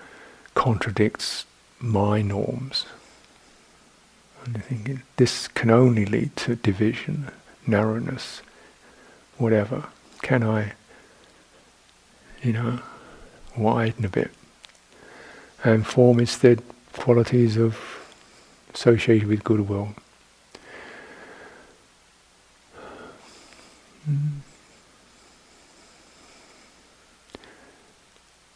[0.56, 1.46] contradicts
[1.80, 2.86] my norms.
[4.46, 7.30] And I think this can only lead to division,
[7.68, 8.42] narrowness,
[9.38, 9.86] whatever.
[10.22, 10.74] Can I,
[12.42, 12.80] you know,
[13.56, 14.32] widen a bit
[15.64, 16.62] and form instead
[16.94, 17.78] qualities of
[18.74, 19.90] associated with goodwill?
[24.06, 24.40] Hmm.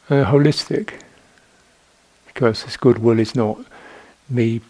[0.07, 1.01] Uh, holistic,
[2.27, 3.57] because this goodwill is not
[4.29, 4.61] me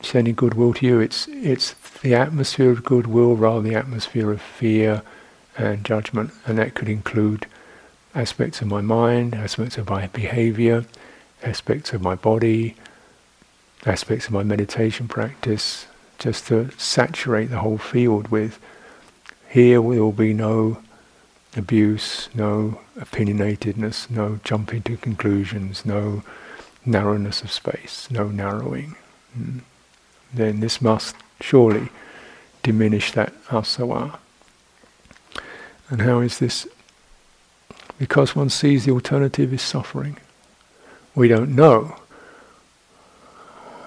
[0.00, 1.00] sending goodwill to you.
[1.00, 5.02] It's it's the atmosphere of goodwill rather than the atmosphere of fear
[5.58, 7.44] and judgment, and that could include
[8.14, 10.86] aspects of my mind, aspects of my behavior,
[11.42, 12.74] aspects of my body,
[13.84, 15.86] aspects of my meditation practice,
[16.18, 18.58] just to saturate the whole field with
[19.48, 20.78] here will be no
[21.56, 26.22] abuse, no opinionatedness, no jumping to conclusions, no
[26.84, 28.96] narrowness of space, no narrowing.
[29.38, 29.60] Mm.
[30.32, 31.88] Then this must surely
[32.62, 34.18] diminish that asava.
[35.88, 36.66] And how is this?
[37.98, 40.18] Because one sees the alternative is suffering.
[41.14, 41.96] We don't know.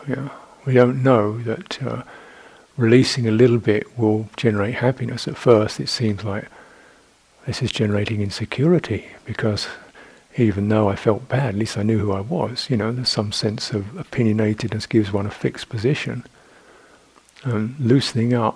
[0.07, 0.29] Yeah,
[0.65, 2.03] we don't know that uh,
[2.75, 5.27] releasing a little bit will generate happiness.
[5.27, 6.45] At first, it seems like
[7.45, 9.67] this is generating insecurity because
[10.37, 12.69] even though I felt bad, at least I knew who I was.
[12.69, 16.23] You know, there's some sense of opinionatedness gives one a fixed position.
[17.43, 18.55] And loosening up,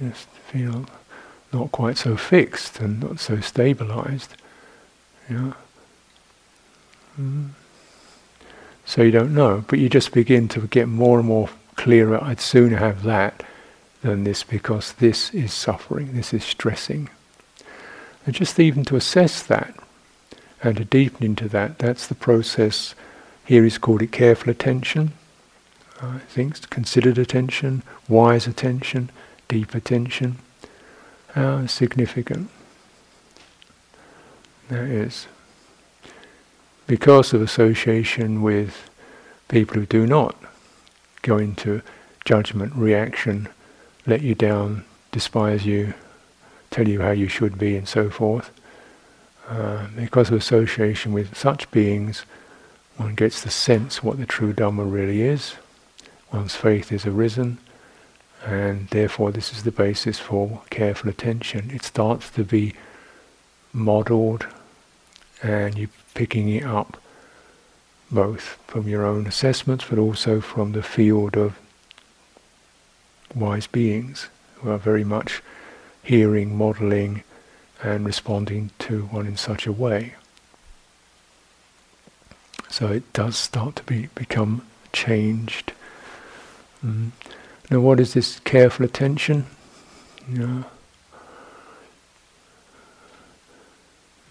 [0.00, 0.86] just feel
[1.52, 4.36] not quite so fixed and not so stabilized.
[5.28, 5.54] Know.
[7.20, 7.50] Mm.
[8.84, 12.22] So you don't know, but you just begin to get more and more clearer.
[12.22, 13.44] I'd sooner have that
[14.02, 17.10] than this because this is suffering, this is stressing.
[18.26, 19.74] And just even to assess that
[20.62, 22.94] and to deepen into that, that's the process.
[23.44, 25.12] Here he's called it careful attention.
[26.02, 29.10] Uh, I think considered attention, wise attention,
[29.48, 30.38] deep attention.
[31.34, 32.50] How significant
[34.68, 35.26] that is.
[36.86, 38.90] Because of association with
[39.48, 40.36] people who do not
[41.22, 41.82] go into
[42.24, 43.48] judgment, reaction,
[44.06, 45.94] let you down, despise you,
[46.70, 48.50] tell you how you should be, and so forth.
[49.48, 52.24] Uh, because of association with such beings,
[52.96, 55.54] one gets the sense what the true Dhamma really is.
[56.32, 57.58] One's faith is arisen,
[58.44, 61.70] and therefore this is the basis for careful attention.
[61.72, 62.74] It starts to be
[63.72, 64.46] modelled,
[65.42, 67.00] and you're picking it up
[68.10, 71.58] both from your own assessments, but also from the field of
[73.34, 75.42] wise beings who are very much
[76.02, 77.22] hearing, modeling,
[77.82, 80.14] and responding to one in such a way.
[82.68, 85.72] So it does start to be become changed.
[86.84, 87.10] Mm.
[87.70, 89.46] Now, what is this careful attention?
[90.32, 90.62] Yeah.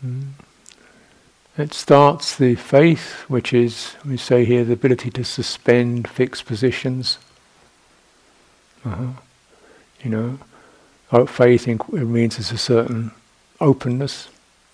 [0.05, 0.29] Mm.
[1.57, 7.17] It starts the faith, which is, we say here, the ability to suspend fixed positions.
[8.85, 9.07] Uh-huh.
[10.01, 10.39] You know,
[11.29, 13.11] faith in, it means there's a certain
[13.59, 14.29] openness,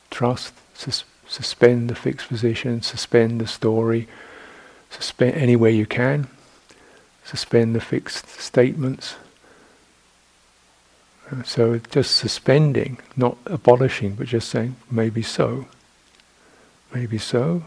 [0.10, 4.08] trust, sus- suspend the fixed position, suspend the story,
[4.90, 6.28] suspend any way you can,
[7.24, 9.16] suspend the fixed statements.
[11.32, 15.66] Uh, so just suspending, not abolishing, but just saying, maybe so.
[16.94, 17.64] Maybe so.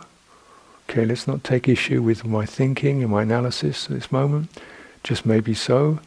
[0.88, 4.48] Okay, let's not take issue with my thinking and my analysis at this moment.
[5.02, 5.98] Just maybe so.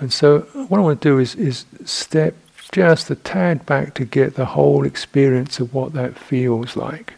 [0.00, 2.34] And so, what I want to do is, is step
[2.72, 7.14] just a tad back to get the whole experience of what that feels like.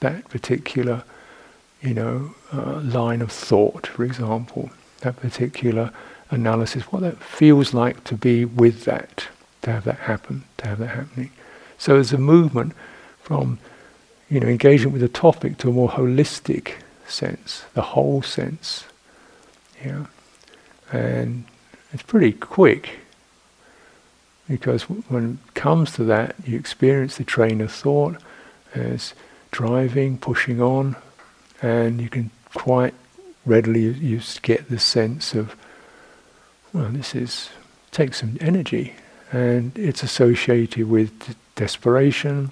[0.00, 1.04] That particular,
[1.80, 5.92] you know, uh, line of thought, for example, that particular
[6.30, 9.28] analysis, what that feels like to be with that,
[9.62, 11.30] to have that happen, to have that happening.
[11.78, 12.74] So there's a movement
[13.22, 13.58] from,
[14.28, 16.72] you know, engagement with the topic to a more holistic
[17.06, 18.84] sense, the whole sense.
[19.84, 20.06] Yeah.
[20.92, 21.44] And
[21.94, 22.98] it's pretty quick
[24.48, 28.16] because when it comes to that, you experience the train of thought
[28.74, 29.14] as
[29.52, 30.96] driving, pushing on,
[31.62, 32.94] and you can quite
[33.46, 35.56] readily you get the sense of,
[36.72, 37.50] well, this is
[37.92, 38.94] takes some energy,
[39.30, 42.50] and it's associated with desperation,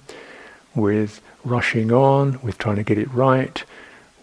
[0.73, 3.65] with rushing on, with trying to get it right,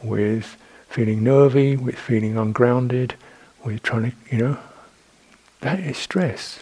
[0.03, 0.57] with
[0.89, 3.14] feeling nervy, with feeling ungrounded,
[3.62, 4.59] with trying to, you know,
[5.61, 6.61] that is stress.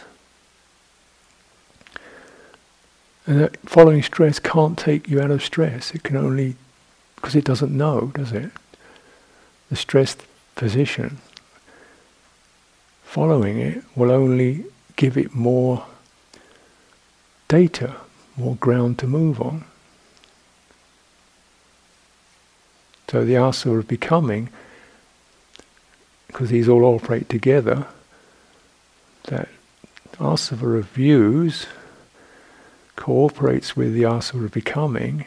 [3.25, 5.91] And that following stress can't take you out of stress.
[5.91, 6.55] It can only,
[7.15, 8.51] because it doesn't know, does it?
[9.69, 10.23] The stressed
[10.55, 11.19] position.
[13.03, 15.85] Following it will only give it more
[17.47, 17.95] data,
[18.35, 19.63] more ground to move on.
[23.09, 24.49] So the asava of becoming,
[26.27, 27.87] because these all operate together,
[29.29, 29.47] that
[30.19, 31.65] asava of views
[32.95, 35.25] cooperates with the asava of becoming,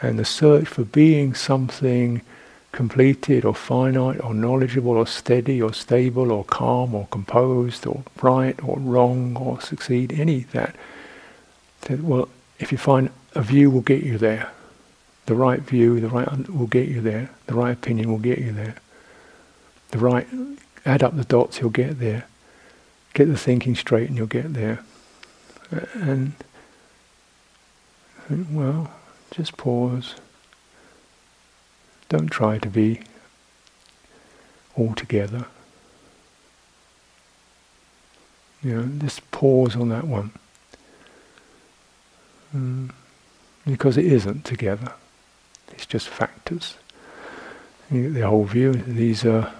[0.00, 2.22] and the search for being something
[2.70, 8.62] completed or finite or knowledgeable or steady or stable or calm or composed or right
[8.62, 10.76] or wrong or succeed, any that.
[11.82, 12.28] that well,
[12.60, 14.50] if you find a view will get you there.
[15.26, 17.30] The right view, the right will get you there.
[17.46, 18.76] The right opinion will get you there.
[19.90, 20.26] The right,
[20.86, 22.26] add up the dots, you'll get there.
[23.14, 24.80] Get the thinking straight and you'll get there.
[25.94, 26.32] And
[28.50, 28.90] well,
[29.30, 30.14] just pause.
[32.08, 33.00] Don't try to be
[34.76, 35.46] all together.
[38.62, 40.32] You know, just pause on that one.
[42.54, 42.90] Mm,
[43.66, 44.92] because it isn't together.
[45.72, 46.76] It's just factors.
[47.90, 48.72] the whole view.
[48.72, 49.52] These are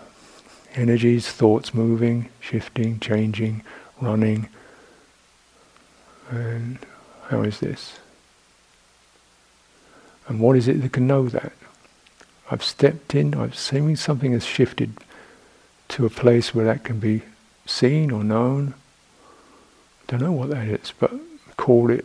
[0.75, 3.63] energies, thoughts moving, shifting, changing,
[4.01, 4.49] running.
[6.31, 6.79] And
[7.29, 7.99] how is this?
[10.27, 11.53] And what is it that can know that?
[12.51, 14.93] I've stepped in, I've seen something has shifted
[15.89, 17.23] to a place where that can be
[17.67, 18.75] seen or known.
[20.03, 21.13] I don't know what that is, but
[21.57, 22.05] call it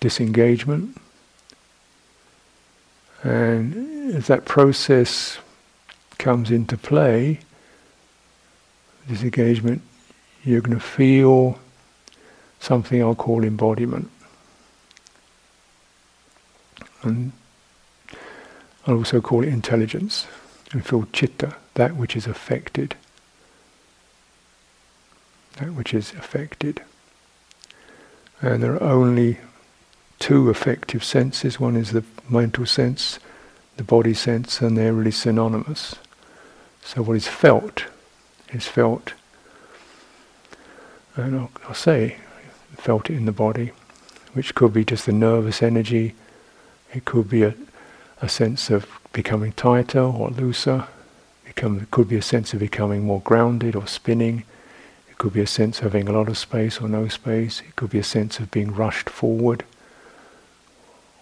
[0.00, 0.96] disengagement.
[3.22, 5.38] And as that process
[6.18, 7.40] comes into play,
[9.08, 9.82] disengagement,
[10.44, 11.58] you're going to feel
[12.60, 14.10] something I'll call embodiment.
[17.02, 17.32] And
[18.86, 20.26] I also call it intelligence.
[20.72, 22.96] And feel chitta, that which is affected.
[25.58, 26.82] That which is affected.
[28.40, 29.38] And there are only
[30.18, 31.60] two affective senses.
[31.60, 33.20] One is the mental sense,
[33.76, 35.94] the body sense, and they're really synonymous.
[36.82, 37.84] So what is felt
[38.54, 39.14] is felt,
[41.16, 42.16] and I'll, I'll say,
[42.76, 43.72] felt it in the body,
[44.32, 46.14] which could be just the nervous energy.
[46.92, 47.54] It could be a
[48.24, 50.86] a sense of becoming tighter or looser.
[51.46, 51.56] It
[51.90, 54.44] could be a sense of becoming more grounded or spinning.
[55.10, 57.60] It could be a sense of having a lot of space or no space.
[57.60, 59.64] It could be a sense of being rushed forward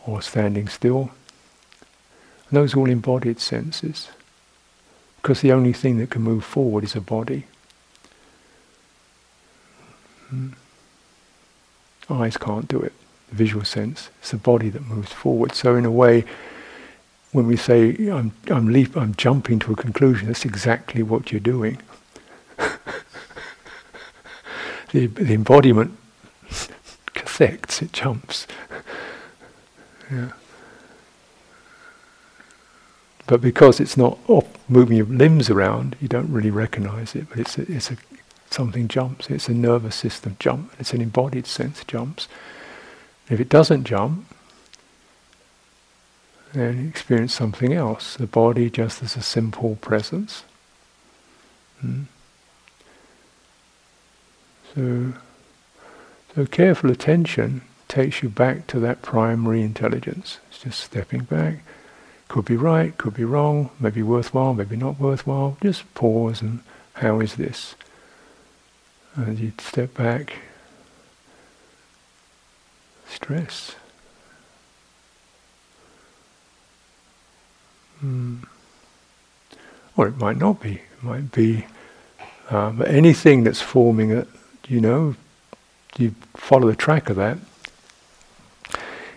[0.07, 1.11] or standing still.
[2.49, 4.11] And those are all embodied senses.
[5.23, 7.45] Because the only thing that can move forward is a body.
[10.29, 10.49] Hmm.
[12.11, 12.93] Eyes can't do it.
[13.31, 14.11] The visual sense.
[14.19, 15.55] It's the body that moves forward.
[15.55, 16.25] So in a way,
[17.31, 21.41] when we say I'm I'm leap I'm jumping to a conclusion, that's exactly what you're
[21.41, 21.81] doing.
[24.93, 25.97] the, the embodiment
[27.15, 28.47] cathects, it jumps.
[30.11, 30.33] yeah.
[33.33, 34.19] But because it's not
[34.69, 37.31] moving your limbs around, you don't really recognize it.
[37.31, 37.97] But it's a, it's a
[38.51, 39.31] something jumps.
[39.31, 40.71] It's a nervous system jump.
[40.79, 42.29] It's an embodied sense jumps.
[43.31, 44.27] If it doesn't jump,
[46.53, 50.45] and experience something else, the body just as a simple presence.
[51.81, 52.03] Hmm.
[54.75, 55.15] So,
[56.35, 60.39] so careful attention takes you back to that primary intelligence.
[60.51, 61.61] It's just stepping back.
[62.33, 65.59] Could be right, could be wrong, maybe worthwhile, maybe not worthwhile.
[65.61, 66.61] Just pause and
[66.95, 67.75] how is this?
[69.15, 70.39] And you'd step back,
[73.07, 73.75] stress.
[78.03, 78.47] Mm.
[79.95, 80.77] Or it might not be.
[80.77, 81.67] It might be
[82.49, 84.27] but anything that's forming it,
[84.69, 85.17] you know,
[85.99, 87.37] you follow the track of that.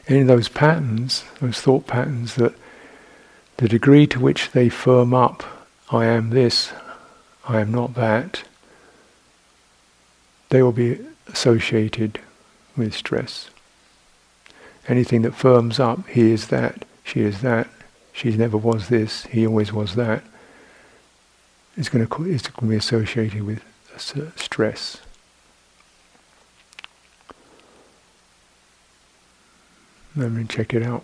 [0.09, 2.53] Any of those patterns, those thought patterns that
[3.57, 5.43] the degree to which they firm up,
[5.91, 6.73] I am this,
[7.47, 8.43] I am not that,
[10.49, 12.19] they will be associated
[12.75, 13.49] with stress.
[14.87, 17.67] Anything that firms up, he is that, she is that,
[18.11, 20.23] she never was this, he always was that,
[21.77, 23.61] is going to, is going to be associated with
[24.35, 24.97] stress.
[30.15, 31.03] Let me check it out.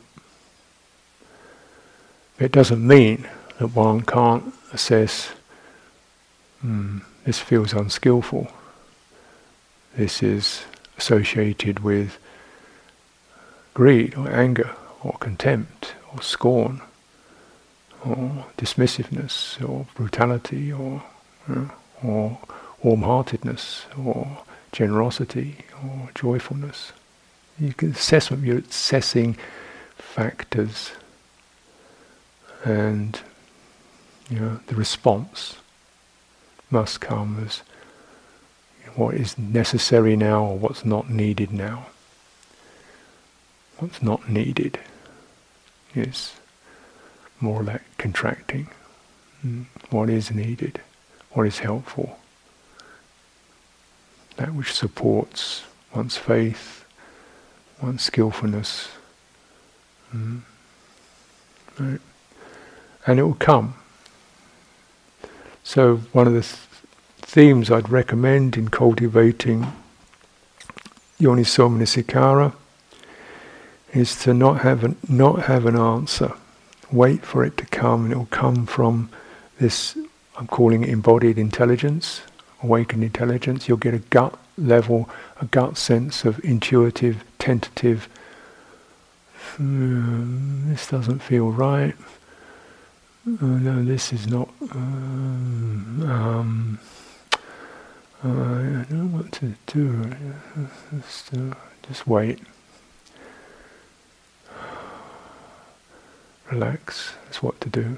[2.42, 3.30] It doesn't mean
[3.60, 5.32] that one can't assess,
[6.62, 8.48] hmm, this feels unskillful.
[9.96, 10.64] This is
[10.98, 12.18] associated with
[13.76, 14.72] greed or anger
[15.04, 16.82] or contempt or scorn
[18.04, 21.04] or dismissiveness or brutality or
[21.48, 21.66] uh,
[22.04, 22.40] or
[22.82, 24.40] warm-heartedness or
[24.72, 26.92] generosity or joyfulness.
[27.60, 28.44] You can assessment.
[28.44, 29.38] You're assessing
[29.96, 30.94] factors,
[32.64, 33.22] and
[34.30, 35.56] you know the response
[36.70, 37.62] must come as
[38.96, 41.88] what is necessary now or what's not needed now.
[43.78, 44.80] What's not needed
[45.96, 46.34] is
[47.40, 48.70] more like contracting.
[49.46, 49.66] Mm.
[49.90, 50.82] What is needed?
[51.32, 52.20] What is helpful?
[54.38, 55.64] That which supports
[55.96, 56.86] one's faith,
[57.82, 58.90] one's skillfulness.
[60.14, 60.42] Mm.
[61.80, 62.02] Right?
[63.06, 63.76] And it will come.
[65.64, 66.56] So, one of the th-
[67.18, 69.72] themes I'd recommend in cultivating
[71.20, 72.56] Yoniso
[73.94, 76.34] is to not have an, not have an answer
[76.92, 79.10] wait for it to come, and it will come from
[79.60, 79.98] this,
[80.38, 82.22] I'm calling it embodied intelligence,
[82.62, 83.68] awakened intelligence.
[83.68, 88.10] You'll get a gut level, a gut sense of intuitive, tentative,
[89.58, 91.96] mm, this doesn't feel right.
[93.28, 94.50] Oh, no, this is not.
[94.72, 96.80] Um, um,
[98.24, 100.12] I don't know what to do.
[100.92, 101.54] Just, uh,
[101.88, 102.40] just wait.
[106.52, 107.98] relax, that's what to do.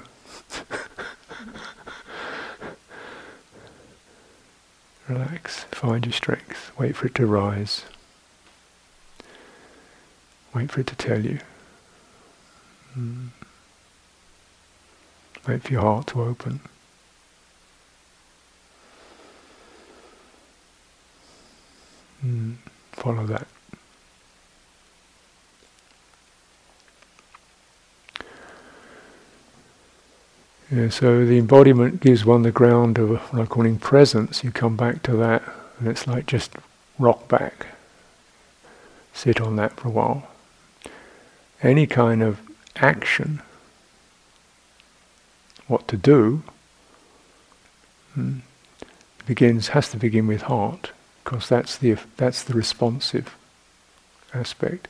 [5.08, 7.84] relax, find your strength, wait for it to rise.
[10.54, 11.40] Wait for it to tell you.
[12.96, 13.30] Mm.
[15.46, 16.60] Wait for your heart to open.
[22.24, 22.54] Mm.
[22.92, 23.46] Follow that.
[30.70, 34.42] Yeah, so the embodiment gives one the ground of what I'm calling presence.
[34.42, 35.42] You come back to that,
[35.78, 36.52] and it's like just
[36.98, 37.66] rock back.
[39.12, 40.26] Sit on that for a while.
[41.62, 42.40] Any kind of
[42.76, 43.42] action,
[45.66, 46.42] what to do,
[48.14, 48.38] hmm,
[49.26, 50.92] begins has to begin with heart,
[51.22, 53.34] because that's the that's the responsive
[54.32, 54.88] aspect.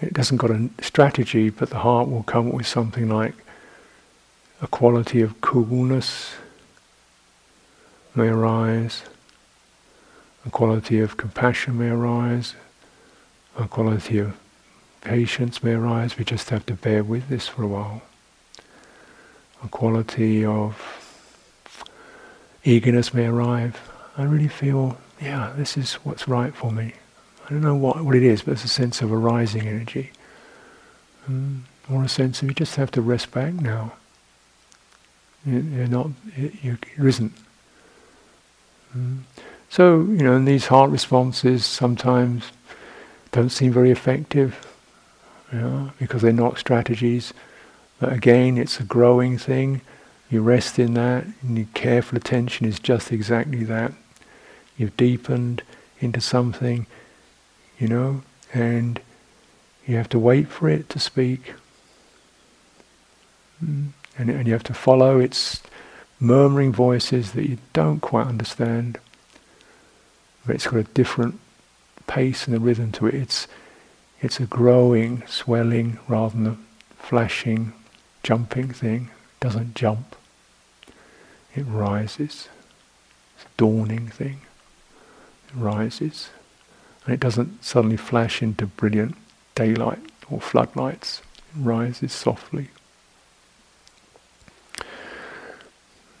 [0.00, 3.34] It doesn't got a strategy, but the heart will come up with something like
[4.62, 6.34] a quality of coolness
[8.14, 9.02] may arise,
[10.46, 12.54] a quality of compassion may arise,
[13.58, 14.36] a quality of
[15.00, 16.16] patience may arise.
[16.16, 18.02] We just have to bear with this for a while.
[19.62, 20.74] A quality of
[22.64, 23.78] eagerness may arrive.
[24.16, 26.94] I really feel, yeah, this is what's right for me.
[27.46, 30.10] I don't know what, what it is, but it's a sense of arising energy.
[31.28, 33.92] Mm, or a sense of you just have to rest back now.
[35.44, 36.10] You're not,
[36.62, 37.32] you're isn't.
[38.96, 39.20] Mm.
[39.68, 42.44] So, you know, and these heart responses sometimes
[43.32, 44.66] don't seem very effective,
[45.52, 47.32] you know, because they're not strategies.
[48.00, 49.82] But again, it's a growing thing.
[50.30, 53.92] You rest in that, and your careful attention is just exactly that.
[54.76, 55.62] You've deepened
[56.00, 56.86] into something,
[57.78, 58.22] you know,
[58.52, 59.00] and
[59.86, 61.54] you have to wait for it to speak.
[63.62, 63.90] Mm
[64.20, 65.62] and, and you have to follow its
[66.18, 68.98] murmuring voices that you don't quite understand.
[70.46, 71.40] But it's got a different
[72.06, 73.14] pace and a rhythm to it.
[73.14, 73.48] It's
[74.20, 76.58] it's a growing, swelling rather than a
[76.98, 77.72] flashing,
[78.22, 79.10] jumping thing.
[79.40, 80.16] Doesn't jump.
[81.54, 82.48] It rises.
[83.36, 84.40] It's a dawning thing.
[85.48, 86.30] It rises.
[87.04, 89.16] And it doesn't suddenly flash into brilliant
[89.54, 90.00] daylight
[90.30, 91.22] or floodlights.
[91.38, 92.68] It rises softly.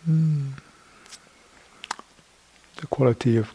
[0.08, 0.52] Mm.
[2.76, 3.52] The quality of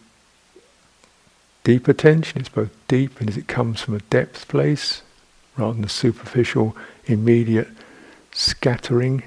[1.63, 5.01] deep attention is both deep and as it comes from a depth place
[5.57, 7.69] rather than a superficial, immediate
[8.35, 9.23] scattering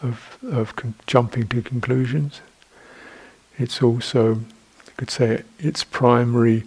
[0.00, 2.40] of, of con- jumping to conclusions.
[3.58, 6.62] It's also, I could say, its primary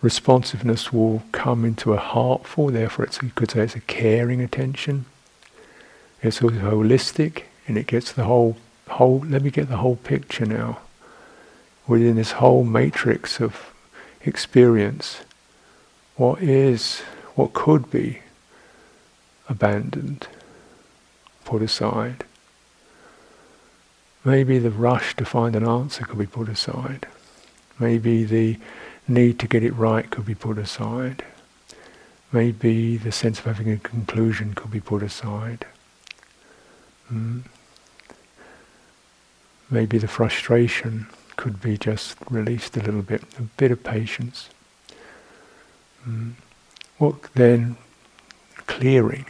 [0.00, 5.04] responsiveness will come into a heartful, therefore it's, you could say it's a caring attention.
[6.22, 8.56] It's also holistic and it gets the whole,
[8.88, 10.78] whole, let me get the whole picture now.
[11.86, 13.72] Within this whole matrix of
[14.22, 15.20] experience,
[16.16, 17.00] what is,
[17.34, 18.20] what could be
[19.48, 20.26] abandoned,
[21.46, 22.24] put aside.
[24.24, 27.06] Maybe the rush to find an answer could be put aside.
[27.78, 28.58] Maybe the
[29.08, 31.24] need to get it right could be put aside.
[32.32, 35.64] Maybe the sense of having a conclusion could be put aside.
[37.10, 37.44] Mm.
[39.70, 44.48] Maybe the frustration could be just released a little bit, a bit of patience.
[46.06, 46.32] Mm.
[46.98, 47.76] What then?
[48.66, 49.26] Clearing,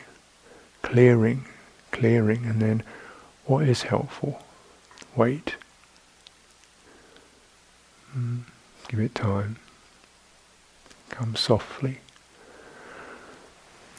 [0.81, 1.45] clearing,
[1.99, 2.82] clearing, and then
[3.47, 4.42] what is helpful?
[5.14, 5.57] Wait.
[8.16, 8.42] Mm.
[8.88, 9.57] Give it time.
[11.11, 11.99] Come softly.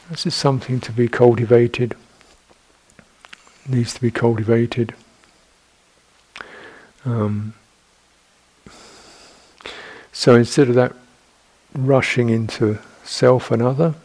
[0.09, 1.95] This is something to be cultivated,
[3.67, 4.93] needs to be cultivated.
[7.03, 7.53] Um,
[10.13, 10.93] so instead of that
[11.73, 13.95] rushing into self and other,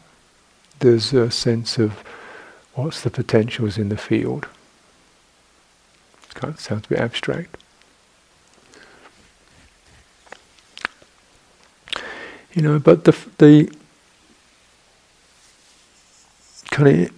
[0.81, 2.03] there's a sense of
[2.75, 4.47] what's the potentials in the field.
[6.35, 7.57] Kind of sounds a bit abstract.
[12.55, 13.73] You know, but the the
[16.71, 17.13] kind of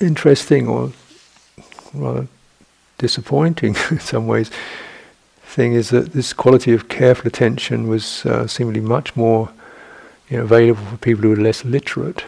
[0.00, 0.92] interesting or
[1.94, 2.28] rather
[2.98, 4.50] disappointing in some ways
[5.52, 9.50] thing is that this quality of careful attention was uh, seemingly much more
[10.30, 12.24] you know, available for people who are less literate.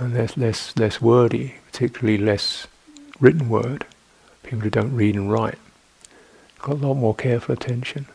[0.00, 2.66] Less, less, less wordy, particularly less
[3.20, 3.86] written word,
[4.42, 5.58] people who don't read and write.
[6.60, 8.06] Got a lot more careful attention.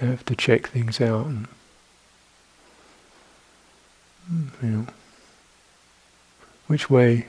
[0.00, 1.48] They have to check things out and,
[4.62, 4.86] you know,
[6.66, 7.26] which way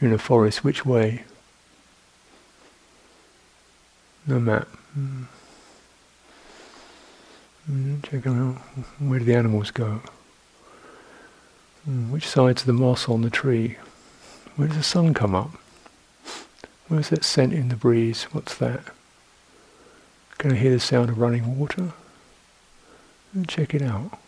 [0.00, 1.24] you're in a forest, which way?
[4.26, 4.68] No map.
[4.98, 5.26] Mm.
[7.66, 8.56] Out
[8.98, 10.02] where do the animals go?
[11.88, 13.76] Mm, which side's the moss on the tree?
[14.56, 15.50] Where does the sun come up?
[16.88, 18.24] Where's that scent in the breeze?
[18.32, 18.80] What's that?
[20.38, 21.92] Can I hear the sound of running water?
[23.32, 24.18] And check it out.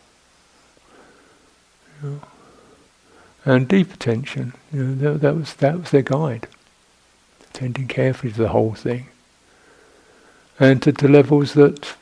[3.45, 4.53] And deep attention.
[4.73, 6.49] You know, that, that, was that was their guide,
[7.51, 9.07] attending carefully to the whole thing,
[10.59, 11.95] and to, to levels that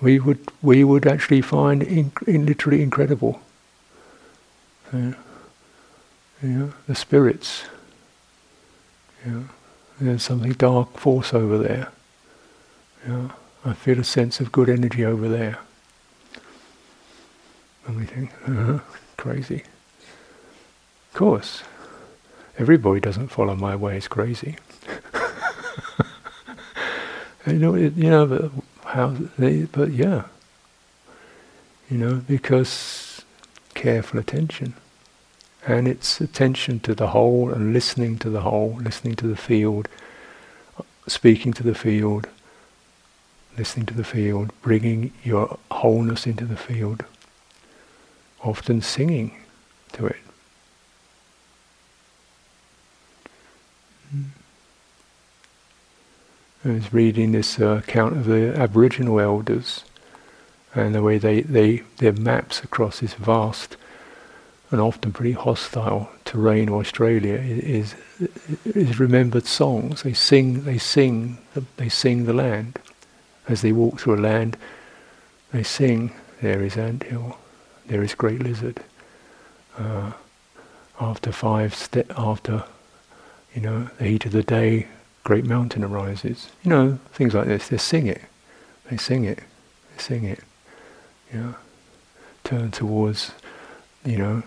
[0.00, 3.40] we would we would actually find in, in literally incredible.
[4.92, 5.14] Yeah.
[6.42, 7.64] Know, the spirits.
[9.24, 9.44] Know,
[10.00, 11.88] there's something dark force over there.
[13.06, 13.32] Know,
[13.64, 15.58] I feel a sense of good energy over there.
[17.86, 18.78] And we think, uh-huh
[19.26, 19.64] crazy.
[21.10, 21.64] Of course,
[22.58, 24.56] everybody doesn't follow my way is crazy.
[27.46, 28.50] you know, you know, but
[28.84, 29.16] how
[29.72, 30.24] but yeah,
[31.90, 33.05] you know, because
[33.76, 34.74] careful attention,
[35.64, 39.88] and it's attention to the whole and listening to the whole, listening to the field,
[41.06, 42.26] speaking to the field,
[43.56, 47.04] listening to the field, bringing your wholeness into the field.
[48.42, 49.36] Often singing
[49.92, 50.16] to it.
[56.64, 59.84] I was reading this uh, account of the Aboriginal elders
[60.76, 63.76] and the way they, they their maps across this vast
[64.70, 67.94] and often pretty hostile terrain of Australia is,
[68.64, 70.02] is remembered songs.
[70.02, 71.38] They sing, they sing,
[71.76, 72.78] they sing the land
[73.48, 74.56] as they walk through a land.
[75.52, 76.12] They sing,
[76.42, 77.38] "There is ant hill,
[77.86, 78.80] there is great lizard.
[79.78, 80.12] Uh,
[81.00, 82.64] after five ste- after
[83.54, 84.88] you know the heat of the day,
[85.22, 86.48] great mountain arises.
[86.64, 87.68] You know things like this.
[87.68, 88.22] They sing it.
[88.90, 89.38] They sing it.
[89.38, 90.40] They sing it.
[91.36, 91.54] Know,
[92.44, 93.32] turn towards
[94.04, 94.42] you know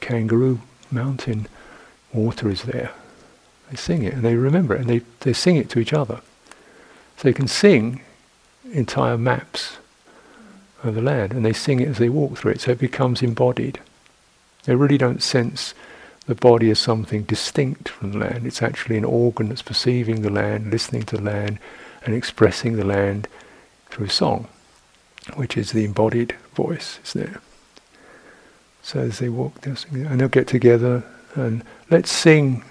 [0.00, 0.60] kangaroo
[0.90, 1.46] mountain.
[2.12, 2.92] water is there.
[3.70, 6.20] They sing it and they remember it and they, they sing it to each other.
[7.16, 8.00] So they can sing
[8.72, 9.76] entire maps
[10.82, 13.22] of the land and they sing it as they walk through it, so it becomes
[13.22, 13.80] embodied.
[14.64, 15.74] They really don't sense
[16.26, 18.46] the body as something distinct from the land.
[18.46, 21.58] It's actually an organ that's perceiving the land, listening to the land,
[22.04, 23.28] and expressing the land
[23.90, 24.48] through song,
[25.34, 27.40] which is the embodied voice, is there.
[28.82, 31.04] So as they walk, they'll sing, and they'll get together
[31.34, 32.64] and let's sing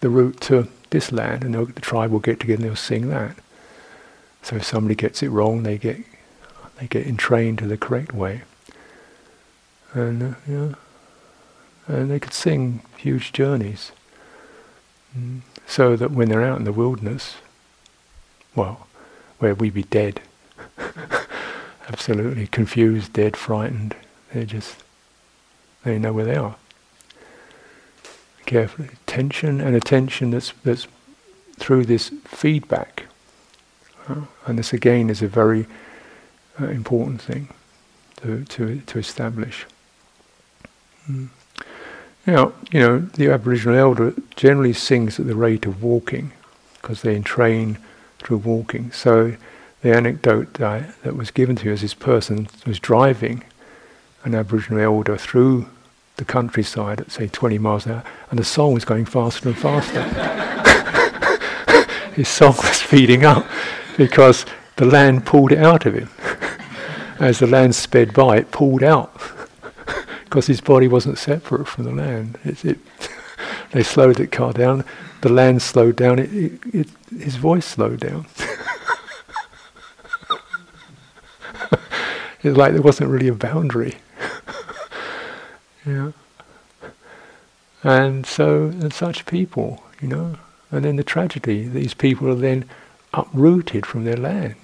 [0.00, 3.36] the route to this land, and the tribe will get together and they'll sing that.
[4.42, 5.98] So if somebody gets it wrong, they get
[6.78, 8.42] they get entrained to the correct way,
[9.92, 10.74] and uh, yeah,
[11.86, 13.92] and they could sing huge journeys,
[15.18, 15.40] mm.
[15.66, 17.36] so that when they're out in the wilderness,
[18.54, 18.86] well,
[19.40, 20.20] where we be dead,
[21.88, 23.96] absolutely confused, dead, frightened,
[24.32, 24.76] they're just
[25.84, 26.56] they know where they are
[28.46, 28.88] carefully.
[29.06, 30.86] Attention and attention that's, that's
[31.58, 33.04] through this feedback.
[34.08, 35.66] Uh, and this again is a very
[36.60, 37.48] uh, important thing
[38.16, 39.66] to, to, to establish.
[41.08, 41.28] Mm.
[42.26, 46.32] Now, you know, the Aboriginal elder generally sings at the rate of walking
[46.74, 47.78] because they train
[48.18, 48.92] through walking.
[48.92, 49.36] So
[49.82, 53.44] the anecdote that, that was given to you as this person was driving
[54.24, 55.68] an Aboriginal elder through
[56.16, 59.58] the countryside at say 20 miles an hour, and the song was going faster and
[59.58, 60.02] faster.
[62.14, 63.46] his song was speeding up
[63.96, 64.44] because
[64.76, 66.10] the land pulled it out of him.
[67.20, 69.20] As the land sped by, it pulled out
[70.24, 72.38] because his body wasn't separate from the land.
[72.44, 72.78] It, it
[73.72, 74.84] they slowed the car down.
[75.20, 76.18] The land slowed down.
[76.18, 78.26] It, his voice slowed down.
[82.48, 83.96] It's like there wasn't really a boundary.
[85.86, 86.12] Yeah.
[87.82, 90.36] And so, and such people, you know,
[90.70, 92.68] and then the tragedy, these people are then
[93.14, 94.56] uprooted from their land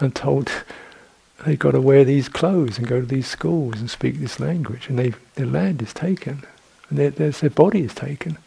[0.00, 0.50] and told
[1.46, 4.88] they've got to wear these clothes and go to these schools and speak this language,
[4.88, 6.42] and their land is taken,
[6.88, 8.38] and their, their, their body is taken.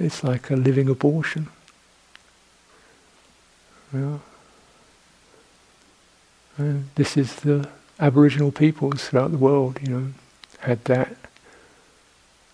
[0.00, 1.48] It's like a living abortion.
[3.92, 4.18] Yeah.
[6.56, 10.12] And this is the Aboriginal peoples throughout the world, you know
[10.64, 11.16] had that.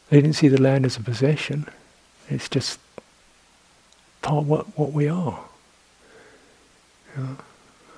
[0.09, 1.66] They didn't see the land as a possession.
[2.28, 2.78] It's just
[4.22, 5.40] part what, what we are.
[7.16, 7.36] You know?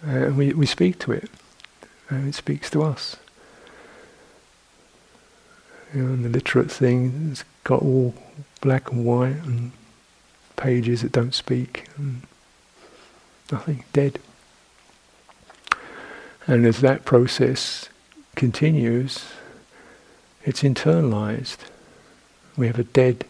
[0.02, 1.30] And we, we speak to it.
[2.10, 3.16] And it speaks to us.
[5.94, 8.14] You know, and the literate thing has got all
[8.60, 9.72] black and white and
[10.56, 12.22] pages that don't speak and
[13.50, 14.18] nothing, dead.
[16.46, 17.88] And as that process
[18.34, 19.24] continues,
[20.44, 21.58] it's internalized.
[22.56, 23.24] We have a dead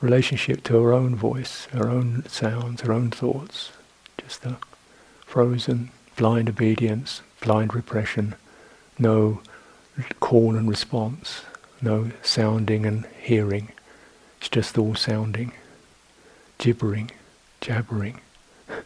[0.00, 3.72] relationship to our own voice, our own sounds, our own thoughts.
[4.18, 4.58] Just a
[5.26, 8.34] frozen, blind obedience, blind repression,
[8.98, 9.40] no
[10.20, 11.42] call and response,
[11.82, 13.72] no sounding and hearing.
[14.38, 15.52] It's just all sounding,
[16.58, 17.10] gibbering,
[17.60, 18.20] jabbering.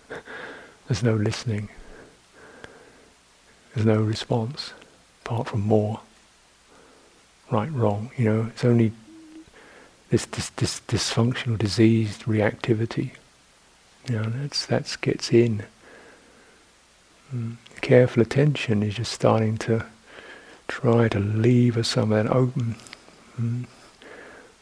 [0.88, 1.68] There's no listening.
[3.74, 4.72] There's no response,
[5.24, 6.00] apart from more
[7.50, 8.10] right, wrong.
[8.16, 8.92] You know, it's only
[10.10, 13.12] this, this, this dysfunctional, diseased reactivity.
[14.08, 15.64] You know, that's that gets in.
[17.34, 17.56] Mm.
[17.80, 19.86] Careful attention is just starting to
[20.68, 22.76] try to leave some of that open.
[23.40, 23.66] Mm.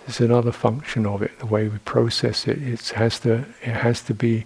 [0.01, 2.61] There's another function of it, the way we process it.
[2.63, 4.45] It has to it has to be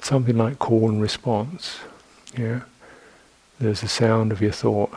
[0.00, 1.80] something like call and response.
[2.36, 2.60] Yeah,
[3.58, 4.92] there's the sound of your thought,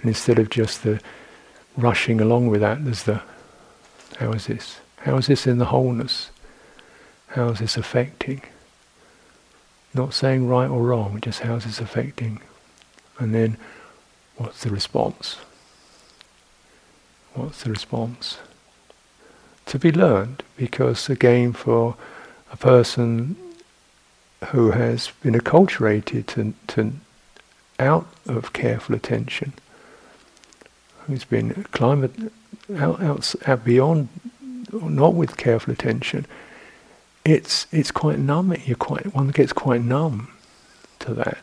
[0.00, 1.00] and instead of just the
[1.76, 2.84] rushing along with that.
[2.84, 3.22] There's the,
[4.18, 4.80] how is this?
[4.98, 6.30] How is this in the wholeness?
[7.28, 8.42] How is this affecting?
[9.94, 12.40] Not saying right or wrong, just how is this affecting?
[13.18, 13.56] And then,
[14.36, 15.38] what's the response?
[17.34, 18.38] What's the response?
[19.66, 21.96] To be learned, because again, for
[22.52, 23.36] a person
[24.48, 26.92] who has been acculturated to, to
[27.80, 29.54] out of careful attention,
[31.06, 32.12] who's been climate
[32.76, 34.08] out, out, out beyond,
[34.72, 36.26] not with careful attention,
[37.24, 38.54] it's it's quite numb.
[38.64, 40.28] You quite one gets quite numb
[41.00, 41.42] to that.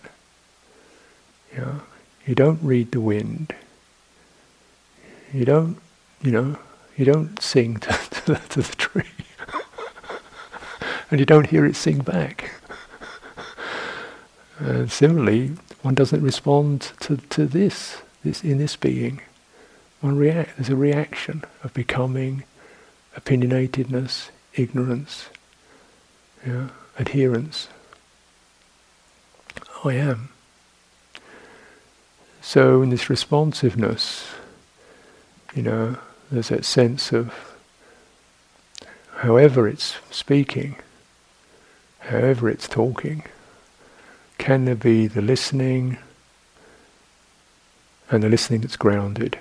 [1.55, 1.79] Yeah,
[2.25, 3.53] you don't read the wind.
[5.33, 5.77] You don't,
[6.21, 6.57] you know,
[6.95, 9.03] you don't sing to, to, the, to the tree,
[11.11, 12.51] and you don't hear it sing back.
[14.59, 15.51] And similarly,
[15.88, 19.21] one doesn't respond to, to this, this in this being
[20.01, 20.57] one react.
[20.57, 22.43] There's a reaction of becoming,
[23.15, 25.29] opinionatedness, ignorance,
[26.45, 27.69] yeah, adherence.
[29.85, 30.27] I am.
[32.41, 34.27] So in this responsiveness,
[35.55, 35.95] you know,
[36.29, 37.33] there's that sense of
[39.19, 40.75] however it's speaking,
[41.99, 43.23] however it's talking,
[44.38, 45.97] can there be the listening
[48.09, 49.38] and the listening that's grounded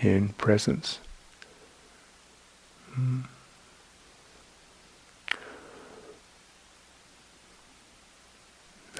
[0.00, 0.98] in presence?
[2.98, 3.24] Mm.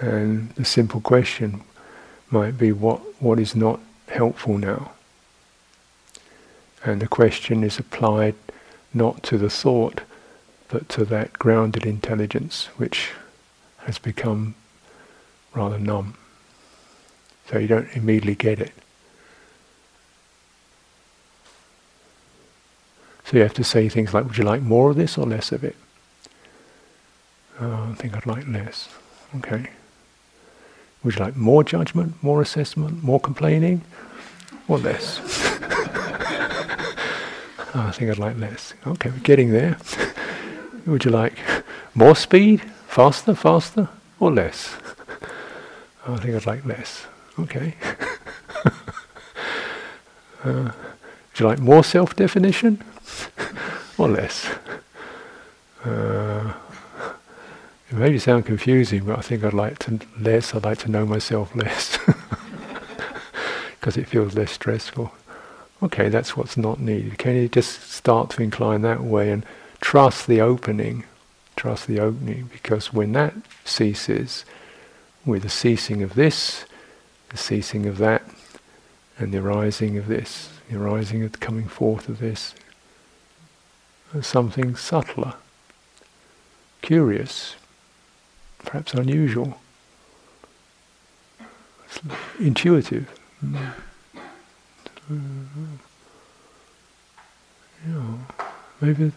[0.01, 1.63] And the simple question
[2.31, 4.93] might be what, what is not helpful now?
[6.83, 8.35] And the question is applied
[8.95, 10.01] not to the thought,
[10.69, 13.11] but to that grounded intelligence which
[13.81, 14.55] has become
[15.55, 16.15] rather numb.
[17.51, 18.73] So you don't immediately get it.
[23.25, 25.53] So you have to say things like, would you like more of this or less
[25.53, 25.77] of it?
[27.61, 28.89] Oh, I think I'd like less.
[29.37, 29.67] Okay.
[31.03, 33.83] Would you like more judgment, more assessment, more complaining,
[34.69, 35.21] or less?
[37.75, 38.75] oh, I think I'd like less.
[38.87, 39.77] Okay, we're getting there.
[40.87, 41.35] Would you like
[41.95, 43.89] more speed, faster, faster,
[44.19, 44.77] or less?
[46.07, 47.07] Oh, I think I'd like less.
[47.39, 47.75] Okay.
[50.45, 52.83] uh, would you like more self-definition,
[53.99, 54.49] or less?
[55.85, 56.53] Uh,
[57.91, 60.55] it may sound confusing, but I think I'd like to less.
[60.55, 61.99] I'd like to know myself less
[63.79, 65.13] because it feels less stressful.
[65.83, 67.17] Okay, that's what's not needed.
[67.19, 69.45] Can you just start to incline that way and
[69.81, 71.05] trust the opening?
[71.57, 73.35] Trust the opening, because when that
[73.65, 74.45] ceases,
[75.25, 76.65] with the ceasing of this,
[77.29, 78.23] the ceasing of that,
[79.19, 82.55] and the arising of this, the arising of the coming forth of this,
[84.21, 85.35] something subtler,
[86.83, 87.55] curious,
[88.59, 89.61] perhaps unusual,
[92.39, 93.09] intuitive.
[93.43, 93.59] You
[97.87, 98.21] know,
[98.81, 99.13] maybe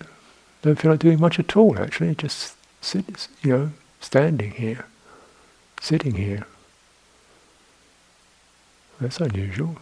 [0.62, 1.78] don't feel like doing much at all.
[1.78, 4.86] Actually, just sit, you know, standing here,
[5.84, 6.48] sitting here.
[9.02, 9.76] That's unusual.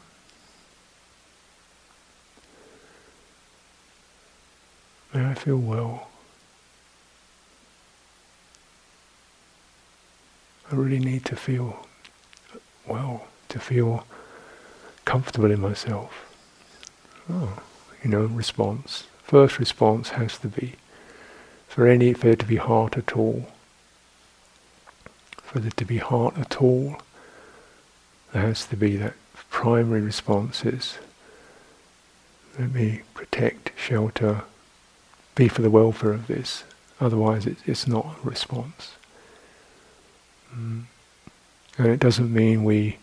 [5.13, 6.07] May I feel well.
[10.71, 11.85] I really need to feel
[12.87, 14.07] well, to feel
[15.05, 16.35] comfortable in myself.
[17.29, 17.59] Oh,
[18.03, 19.03] you know, response.
[19.21, 20.77] First response has to be
[21.67, 23.45] for any for to be heart at all.
[25.51, 27.01] For there to be heart at all,
[28.31, 29.15] there has to be that
[29.49, 30.97] primary response is
[32.57, 34.43] let me protect, shelter,
[35.35, 36.63] be for the welfare of this.
[37.01, 38.93] Otherwise, it, it's not a response.
[40.55, 40.83] Mm.
[41.77, 42.97] And it doesn't mean we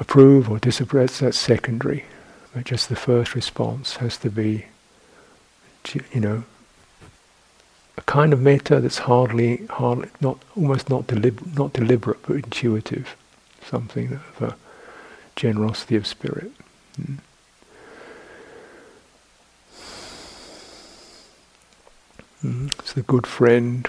[0.00, 2.06] approve or disapprove, that's secondary.
[2.54, 4.66] But just the first response has to be,
[6.10, 6.44] you know,
[7.96, 13.16] a kind of metta that's hardly, hardly not, almost not, delib- not deliberate, but intuitive.
[13.64, 14.56] Something of a
[15.36, 16.52] generosity of spirit.
[17.00, 17.18] Mm.
[22.78, 23.88] It's the good friend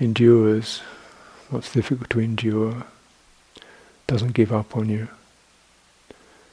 [0.00, 0.80] endures
[1.50, 2.84] what's difficult to endure,
[4.08, 5.06] doesn't give up on you,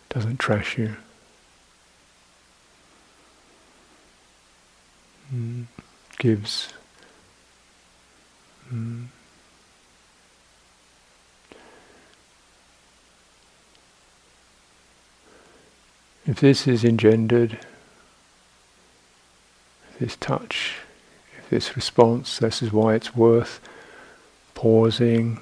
[0.09, 0.95] doesn't trash you.
[5.34, 5.65] Mm,
[6.17, 6.73] gives.
[8.73, 9.07] Mm.
[16.27, 17.57] If this is engendered,
[19.99, 20.75] this touch,
[21.38, 23.59] if this response, this is why it's worth
[24.53, 25.39] pausing,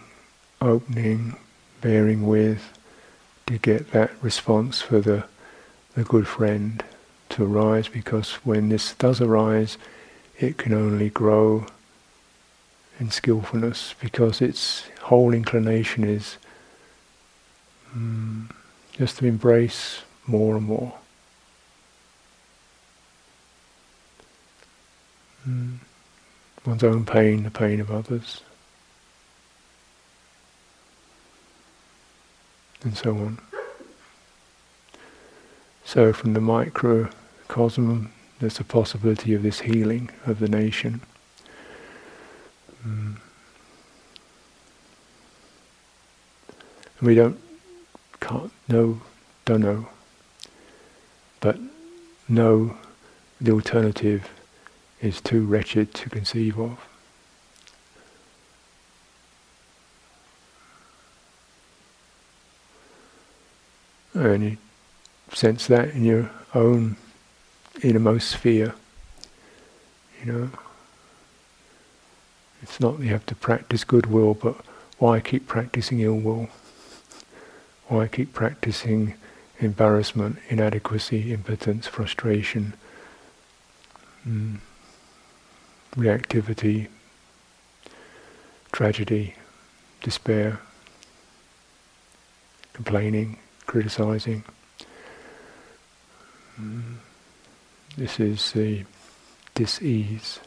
[0.61, 1.35] opening,
[1.81, 2.77] bearing with,
[3.47, 5.25] to get that response for the,
[5.95, 6.83] the good friend
[7.39, 9.77] to arise because when this does arise,
[10.37, 11.65] it can only grow
[12.99, 16.37] in skillfulness because its whole inclination is
[17.95, 18.49] mm,
[18.91, 20.93] just to embrace more and more.
[25.47, 25.77] Mm.
[26.65, 28.41] One's own pain, the pain of others.
[32.83, 33.37] and so on.
[35.83, 36.39] So from the
[37.49, 41.01] microcosm, there's a possibility of this healing of the nation.
[42.87, 43.15] Mm.
[46.99, 47.39] And we don't,
[48.19, 49.01] can't know,
[49.45, 49.87] don't know.
[51.39, 51.57] but
[52.27, 52.75] no,
[53.41, 54.29] the alternative
[55.01, 56.77] is too wretched to conceive of.
[64.13, 64.57] And you
[65.33, 66.97] sense that in your own
[67.83, 68.75] innermost sphere.
[70.23, 70.49] You know,
[72.61, 74.55] it's not that you have to practice goodwill, but
[74.97, 76.49] why keep practicing ill will?
[77.87, 79.15] Why keep practicing
[79.59, 82.73] embarrassment, inadequacy, impotence, frustration,
[84.27, 84.57] mm,
[85.95, 86.87] reactivity,
[88.71, 89.35] tragedy,
[90.03, 90.59] despair,
[92.73, 94.43] complaining, criticizing?
[96.59, 96.97] Mm.
[97.99, 98.85] This is the
[99.55, 100.39] dis-ease.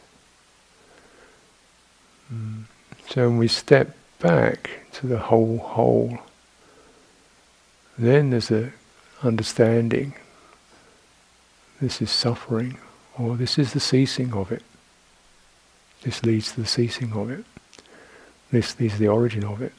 [2.33, 2.63] Mm.
[3.09, 6.17] So when we step back to the whole whole,
[7.95, 8.73] then there's a
[9.21, 10.15] understanding.
[11.79, 12.79] This is suffering,
[13.19, 14.63] or this is the ceasing of it.
[16.01, 17.45] This leads to the ceasing of it.
[18.49, 19.73] This, is the origin of it.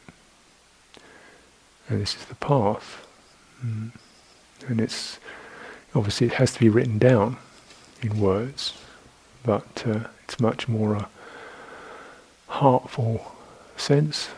[1.88, 3.04] And this is the path.
[3.66, 3.90] Mm.
[4.68, 5.18] And it's
[5.92, 7.36] obviously it has to be written down
[8.04, 8.74] in words,
[9.42, 11.08] but uh, it's much more a
[12.48, 13.32] heartful
[13.76, 14.28] sense.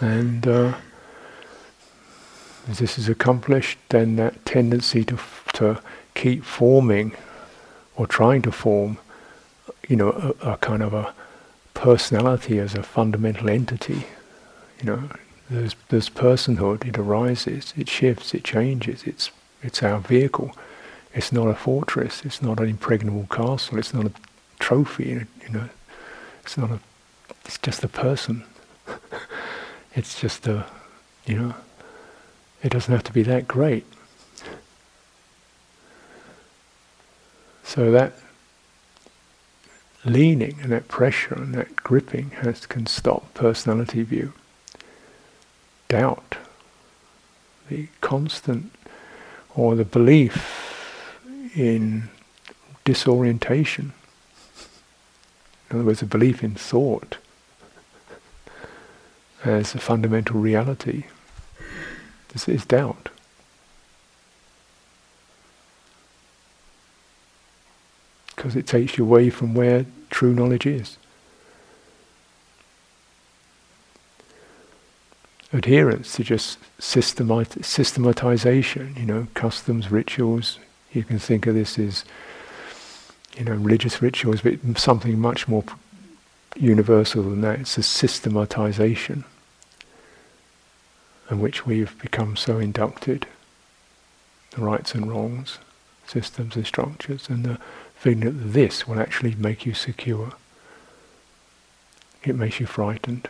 [0.00, 0.74] And uh,
[2.68, 5.80] as this is accomplished, then that tendency to f- to
[6.14, 7.12] keep forming
[7.96, 8.98] or trying to form,
[9.88, 11.12] you know, a, a, kind of a
[11.74, 14.06] personality as a fundamental entity,
[14.78, 15.08] you know,
[15.50, 19.30] there's, there's personhood, it arises, it shifts, it changes, it's,
[19.62, 20.52] it's our vehicle.
[21.14, 24.12] It's not a fortress, it's not an impregnable castle, it's not a
[24.58, 25.68] trophy, you know,
[26.42, 26.80] it's not a,
[27.44, 28.44] it's just a person.
[29.94, 30.66] it's just a,
[31.26, 31.54] you know,
[32.62, 33.86] it doesn't have to be that great.
[37.64, 38.14] So that
[40.04, 44.32] leaning and that pressure and that gripping has can stop personality view
[45.88, 46.36] doubt,
[47.68, 48.70] the constant
[49.54, 50.66] or the belief
[51.54, 52.08] in
[52.84, 53.92] disorientation.
[55.70, 57.18] In other words, a belief in thought
[59.44, 61.04] as a fundamental reality.
[62.30, 63.08] This is doubt.
[68.34, 70.96] Because it takes you away from where true knowledge is.
[75.52, 80.58] Adherence to just systemat- systematization, you know, customs, rituals.
[80.92, 82.04] You can think of this as,
[83.36, 85.64] you know, religious rituals, but something much more
[86.56, 87.60] universal than that.
[87.60, 89.24] It's a systematization
[91.30, 93.26] in which we've become so inducted.
[94.52, 95.58] The rights and wrongs,
[96.06, 97.58] systems and structures, and the
[97.94, 100.32] feeling that this will actually make you secure.
[102.24, 103.28] It makes you frightened.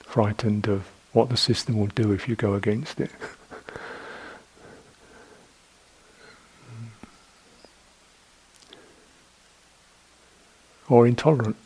[0.00, 0.86] Frightened of
[1.16, 3.10] what the system will do if you go against it.
[10.90, 11.56] or intolerant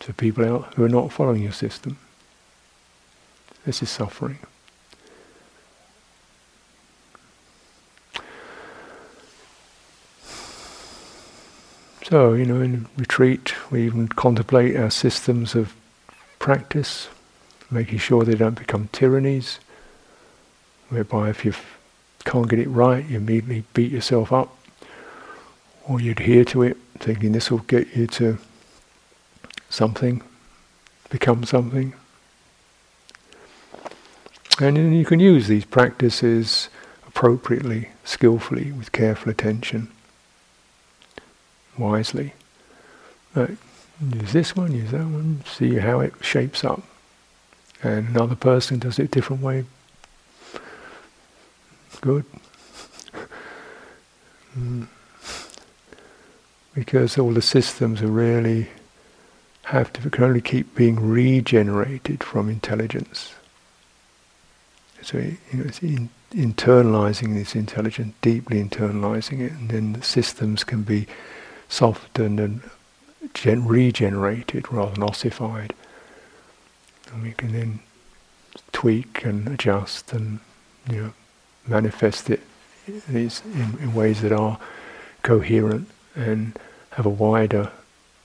[0.00, 1.96] to people out who are not following your system.
[3.64, 4.40] This is suffering.
[12.04, 15.74] So, you know, in retreat, we even contemplate our systems of
[16.38, 17.08] practice,
[17.70, 19.58] making sure they don't become tyrannies,
[20.88, 21.52] whereby if you
[22.24, 24.56] can't get it right, you immediately beat yourself up,
[25.88, 28.38] or you adhere to it, thinking this will get you to
[29.68, 30.22] something,
[31.10, 31.92] become something.
[34.60, 36.68] And then you can use these practices
[37.06, 39.88] appropriately, skillfully, with careful attention,
[41.76, 42.32] wisely.
[43.36, 46.82] use this one, use that one, see how it shapes up
[47.82, 49.64] and another person does it a different way.
[52.00, 52.24] Good.
[54.58, 54.86] mm.
[56.74, 58.68] Because all the systems are really
[59.64, 63.34] have to can only keep being regenerated from intelligence.
[65.02, 70.64] So you know, it's in, internalizing this intelligence, deeply internalizing it, and then the systems
[70.64, 71.06] can be
[71.68, 72.60] softened and
[73.34, 75.74] gen- regenerated rather than ossified.
[77.12, 77.80] And we can then
[78.72, 80.40] tweak and adjust and
[80.90, 81.12] you know
[81.66, 82.40] manifest it
[82.86, 83.30] in,
[83.80, 84.58] in ways that are
[85.22, 86.58] coherent and
[86.90, 87.70] have a wider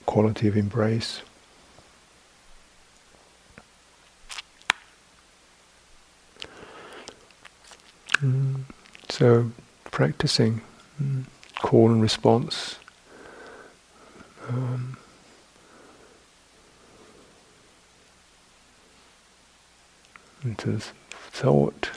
[0.06, 1.22] quality of embrace.
[8.22, 8.62] Mm.
[9.08, 9.50] So,
[9.90, 10.60] practicing
[11.02, 11.24] mm.
[11.56, 12.76] call and response.
[14.48, 14.96] Um,
[20.44, 20.80] into
[21.10, 21.90] thought,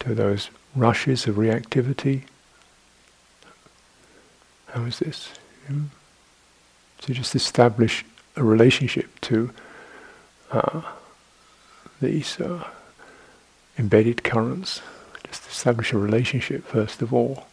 [0.00, 2.22] to those rushes of reactivity.
[4.68, 5.30] How is this?
[5.66, 5.84] Hmm?
[7.02, 8.04] To just establish
[8.36, 9.50] a relationship to
[10.50, 10.82] uh,
[12.00, 12.64] these uh,
[13.78, 14.80] embedded currents.
[15.26, 17.46] Just establish a relationship first of all.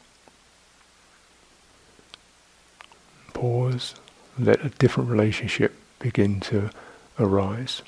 [3.34, 3.96] Pause,
[4.40, 6.70] let a different relationship begin to
[7.20, 7.82] arise.